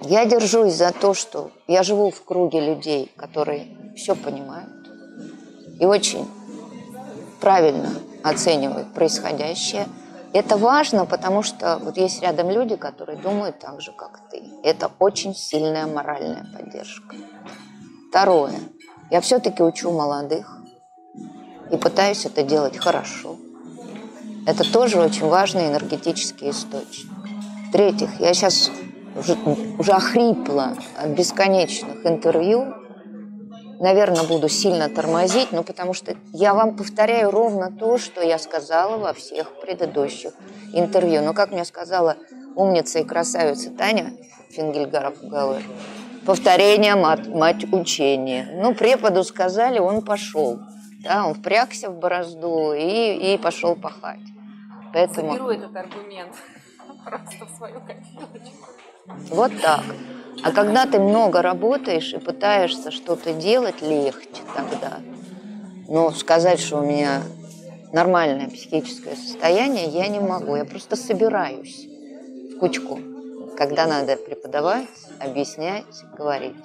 я 0.00 0.24
держусь 0.24 0.74
за 0.74 0.92
то, 0.92 1.14
что 1.14 1.52
я 1.68 1.84
живу 1.84 2.10
в 2.10 2.24
круге 2.24 2.60
людей, 2.60 3.12
которые 3.16 3.94
все 3.96 4.16
понимают 4.16 4.75
и 5.78 5.84
очень 5.84 6.28
правильно 7.40 7.90
оценивают 8.22 8.92
происходящее. 8.92 9.86
Это 10.32 10.56
важно, 10.56 11.06
потому 11.06 11.42
что 11.42 11.78
вот 11.82 11.96
есть 11.96 12.22
рядом 12.22 12.50
люди, 12.50 12.76
которые 12.76 13.18
думают 13.18 13.58
так 13.58 13.80
же, 13.80 13.92
как 13.92 14.20
ты. 14.30 14.42
Это 14.62 14.90
очень 14.98 15.34
сильная 15.34 15.86
моральная 15.86 16.46
поддержка. 16.52 17.16
Второе. 18.10 18.54
Я 19.10 19.20
все-таки 19.20 19.62
учу 19.62 19.90
молодых 19.92 20.58
и 21.70 21.76
пытаюсь 21.76 22.26
это 22.26 22.42
делать 22.42 22.76
хорошо. 22.76 23.36
Это 24.46 24.70
тоже 24.70 25.00
очень 25.00 25.28
важный 25.28 25.68
энергетический 25.68 26.50
источник. 26.50 27.10
В-третьих, 27.68 28.20
я 28.20 28.32
сейчас 28.32 28.70
уже, 29.16 29.36
уже 29.78 29.92
охрипла 29.92 30.76
от 30.96 31.08
бесконечных 31.10 32.06
интервью. 32.06 32.74
Наверное, 33.78 34.22
буду 34.22 34.48
сильно 34.48 34.88
тормозить, 34.88 35.52
но 35.52 35.62
потому 35.62 35.92
что 35.92 36.16
я 36.32 36.54
вам 36.54 36.76
повторяю 36.76 37.30
ровно 37.30 37.70
то, 37.70 37.98
что 37.98 38.22
я 38.22 38.38
сказала 38.38 38.96
во 38.96 39.12
всех 39.12 39.60
предыдущих 39.60 40.32
интервью. 40.72 41.22
Но, 41.22 41.34
как 41.34 41.50
мне 41.50 41.64
сказала 41.64 42.16
умница 42.54 43.00
и 43.00 43.04
красавица 43.04 43.70
Таня 43.70 44.12
Фингельгаров 44.50 45.22
Гауэр, 45.22 45.62
повторение 46.24 46.94
мать, 46.94 47.26
мать 47.28 47.64
учения. 47.72 48.48
Ну, 48.54 48.74
преподу 48.74 49.22
сказали, 49.24 49.78
он 49.78 50.02
пошел. 50.02 50.58
Да, 51.02 51.26
он 51.26 51.34
впрягся 51.34 51.90
в 51.90 51.98
борозду 51.98 52.72
и, 52.72 53.34
и 53.34 53.38
пошел 53.38 53.76
пахать. 53.76 54.20
Поэтому... 54.92 55.32
Соберу 55.32 55.50
этот 55.50 55.76
аргумент 55.76 56.32
просто 57.04 57.44
в 57.44 57.50
свою 57.56 57.80
копилочку. 57.80 58.70
Вот 59.08 59.52
так. 59.60 59.82
А 60.42 60.52
когда 60.52 60.86
ты 60.86 60.98
много 60.98 61.42
работаешь 61.42 62.12
и 62.12 62.18
пытаешься 62.18 62.90
что-то 62.90 63.32
делать, 63.32 63.82
легче 63.82 64.42
тогда. 64.54 64.98
Но 65.88 66.10
сказать, 66.10 66.60
что 66.60 66.78
у 66.78 66.82
меня 66.82 67.22
нормальное 67.92 68.48
психическое 68.48 69.16
состояние, 69.16 69.86
я 69.86 70.08
не 70.08 70.20
могу. 70.20 70.56
Я 70.56 70.64
просто 70.64 70.96
собираюсь 70.96 71.88
в 72.54 72.58
кучку, 72.58 72.98
когда 73.56 73.86
надо 73.86 74.16
преподавать, 74.16 74.88
объяснять, 75.20 75.84
говорить. 76.16 76.56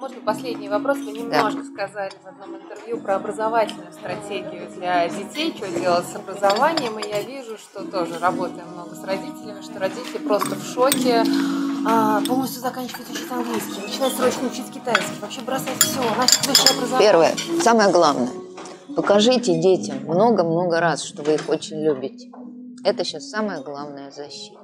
Можно 0.00 0.20
последний 0.20 0.68
вопрос? 0.68 0.98
Вы 0.98 1.10
немножко 1.10 1.58
да. 1.58 1.64
сказали 1.64 2.12
в 2.22 2.28
одном 2.28 2.56
интервью 2.56 3.00
про 3.00 3.16
образовательную 3.16 3.92
стратегию 3.92 4.70
для 4.76 5.08
детей, 5.08 5.52
что 5.56 5.68
делать 5.68 6.06
с 6.06 6.14
образованием, 6.14 7.00
и 7.00 7.08
я 7.08 7.22
вижу, 7.22 7.58
что 7.58 7.84
тоже 7.84 8.16
работаю 8.20 8.64
много 8.68 8.94
с 8.94 9.02
родителями, 9.02 9.60
что 9.60 9.80
родители 9.80 10.18
просто 10.18 10.54
в 10.54 10.62
шоке, 10.62 11.24
а, 11.84 12.20
полностью 12.20 12.60
заканчивают 12.60 13.10
учить 13.10 13.30
английский, 13.30 13.80
начинают 13.82 14.14
срочно 14.14 14.46
учить 14.46 14.70
китайский, 14.72 15.20
вообще 15.20 15.40
бросать 15.40 15.82
все, 15.82 16.00
нафиг 16.16 16.46
высшее 16.46 16.76
образование. 16.76 17.10
Первое, 17.10 17.34
самое 17.60 17.90
главное, 17.90 18.30
покажите 18.94 19.60
детям 19.60 20.04
много-много 20.04 20.78
раз, 20.78 21.02
что 21.02 21.24
вы 21.24 21.34
их 21.34 21.48
очень 21.48 21.82
любите. 21.82 22.30
Это 22.84 23.04
сейчас 23.04 23.28
самая 23.28 23.62
главная 23.62 24.12
защита. 24.12 24.60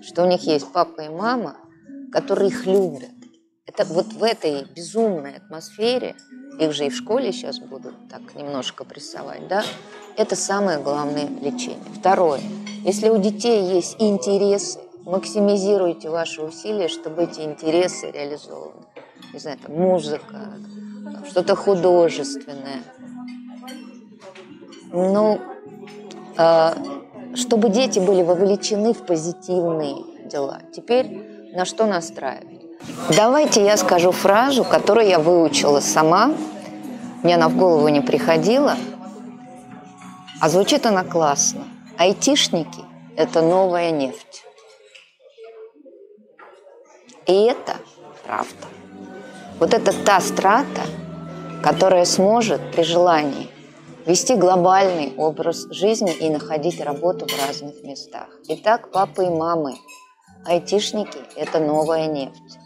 Что 0.00 0.22
у 0.22 0.26
них 0.28 0.42
есть 0.42 0.72
папа 0.72 1.00
и 1.00 1.08
мама, 1.08 1.56
которые 2.12 2.50
их 2.50 2.66
любят 2.66 3.10
это 3.66 3.84
вот 3.84 4.12
в 4.12 4.22
этой 4.22 4.64
безумной 4.64 5.36
атмосфере, 5.36 6.16
их 6.58 6.72
же 6.72 6.86
и 6.86 6.90
в 6.90 6.96
школе 6.96 7.32
сейчас 7.32 7.58
будут 7.58 7.94
так 8.08 8.34
немножко 8.34 8.84
прессовать, 8.84 9.48
да, 9.48 9.64
это 10.16 10.36
самое 10.36 10.78
главное 10.78 11.28
лечение. 11.40 11.78
Второе. 11.94 12.40
Если 12.84 13.08
у 13.08 13.18
детей 13.18 13.62
есть 13.74 13.96
интересы, 13.98 14.80
максимизируйте 15.04 16.10
ваши 16.10 16.42
усилия, 16.42 16.88
чтобы 16.88 17.24
эти 17.24 17.40
интересы 17.40 18.10
реализованы. 18.10 18.86
Не 19.32 19.38
знаю, 19.38 19.58
там 19.58 19.74
музыка, 19.74 20.52
что-то 21.28 21.54
художественное. 21.54 22.82
Ну, 24.92 25.40
э, 26.36 26.70
чтобы 27.34 27.68
дети 27.68 27.98
были 28.00 28.22
вовлечены 28.22 28.92
в 28.92 29.06
позитивные 29.06 30.28
дела. 30.28 30.60
Теперь 30.72 31.52
на 31.54 31.64
что 31.64 31.86
настраивать? 31.86 32.59
Давайте 33.14 33.64
я 33.64 33.76
скажу 33.76 34.12
фразу, 34.12 34.64
которую 34.64 35.06
я 35.06 35.18
выучила 35.18 35.80
сама. 35.80 36.32
Мне 37.22 37.34
она 37.34 37.48
в 37.48 37.56
голову 37.56 37.88
не 37.88 38.00
приходила. 38.00 38.76
А 40.40 40.48
звучит 40.48 40.86
она 40.86 41.04
классно. 41.04 41.64
Айтишники– 41.98 42.84
это 43.16 43.42
новая 43.42 43.90
нефть. 43.90 44.44
И 47.26 47.44
это 47.44 47.76
правда. 48.24 48.66
Вот 49.58 49.74
это 49.74 49.92
та 49.92 50.20
страта, 50.20 50.82
которая 51.62 52.06
сможет 52.06 52.72
при 52.72 52.82
желании 52.82 53.50
вести 54.06 54.34
глобальный 54.34 55.12
образ 55.18 55.66
жизни 55.70 56.12
и 56.12 56.30
находить 56.30 56.80
работу 56.80 57.26
в 57.26 57.46
разных 57.46 57.82
местах. 57.82 58.28
Итак, 58.48 58.90
папы 58.90 59.26
и 59.26 59.30
мамы, 59.30 59.76
айтишники– 60.46 61.18
это 61.36 61.60
новая 61.60 62.06
нефть. 62.06 62.58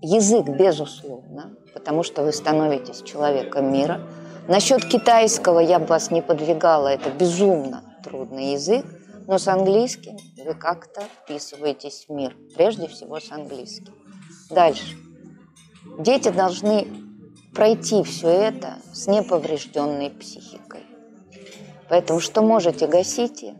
Язык, 0.00 0.48
безусловно, 0.48 1.56
потому 1.74 2.02
что 2.02 2.22
вы 2.22 2.32
становитесь 2.32 3.02
человеком 3.02 3.72
мира. 3.72 4.00
Насчет 4.46 4.84
китайского 4.84 5.60
я 5.60 5.78
бы 5.78 5.86
вас 5.86 6.10
не 6.10 6.22
подвигала, 6.22 6.88
это 6.88 7.10
безумно 7.10 7.82
трудный 8.04 8.52
язык, 8.52 8.86
но 9.26 9.38
с 9.38 9.48
английским 9.48 10.16
вы 10.44 10.54
как-то 10.54 11.02
вписываетесь 11.02 12.06
в 12.08 12.12
мир, 12.12 12.36
прежде 12.54 12.86
всего 12.86 13.20
с 13.20 13.30
английским. 13.30 13.94
Дальше. 14.50 14.96
Дети 15.98 16.28
должны 16.30 16.86
пройти 17.54 18.02
все 18.04 18.28
это 18.28 18.76
с 18.92 19.06
неповрежденной 19.06 20.10
психикой. 20.10 20.82
Поэтому 21.88 22.20
что 22.20 22.40
можете, 22.40 22.86
гасите, 22.86 23.56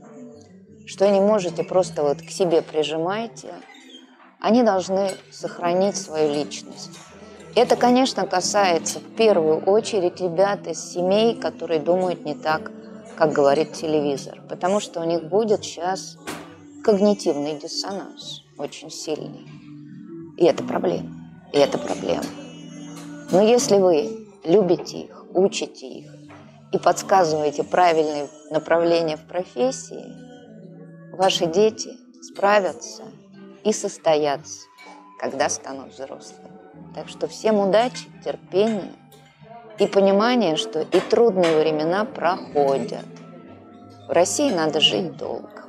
что 0.87 1.09
не 1.11 1.20
можете, 1.20 1.64
просто 1.64 2.03
вот 2.03 2.22
к 2.22 2.31
себе 2.31 2.62
прижимайте. 2.62 3.55
Они 4.40 4.62
должны 4.62 5.11
сохранить 5.33 5.96
свою 5.96 6.33
личность. 6.33 6.90
Это, 7.57 7.74
конечно, 7.74 8.24
касается 8.24 9.01
в 9.01 9.16
первую 9.16 9.59
очередь 9.64 10.20
ребят 10.20 10.66
из 10.68 10.92
семей, 10.92 11.35
которые 11.35 11.81
думают 11.81 12.24
не 12.24 12.37
так, 12.37 12.70
как 13.16 13.33
говорит 13.33 13.72
телевизор. 13.72 14.40
Потому 14.48 14.79
что 14.79 15.01
у 15.01 15.05
них 15.05 15.24
будет 15.24 15.64
сейчас 15.64 16.18
когнитивный 16.85 17.59
диссонанс 17.59 18.44
очень 18.57 18.90
сильный. 18.90 19.46
И 20.37 20.44
это 20.44 20.62
проблема. 20.62 21.11
И 21.53 21.59
это 21.59 21.79
проблема. 21.79 22.24
Но 23.33 23.42
если 23.42 23.79
вы 23.79 24.29
любите 24.44 25.01
их, 25.01 25.24
учите 25.35 25.88
их 25.88 26.14
и 26.72 26.79
подсказываете 26.79 27.64
правильные 27.64 28.29
направления 28.51 29.16
в 29.16 29.27
профессии, 29.27 30.14
ваши 31.12 31.46
дети 31.46 31.90
справятся 32.22 33.03
и 33.64 33.72
состоятся, 33.72 34.66
когда 35.18 35.48
станут 35.48 35.92
взрослыми. 35.92 36.48
Так 36.94 37.08
что 37.08 37.28
всем 37.28 37.56
удачи, 37.56 38.06
терпения 38.24 38.92
и 39.78 39.86
понимания, 39.86 40.56
что 40.56 40.80
и 40.80 41.00
трудные 41.00 41.60
времена 41.60 42.04
проходят. 42.04 43.06
В 44.08 44.10
России 44.10 44.50
надо 44.50 44.80
жить 44.80 45.16
долго. 45.16 45.67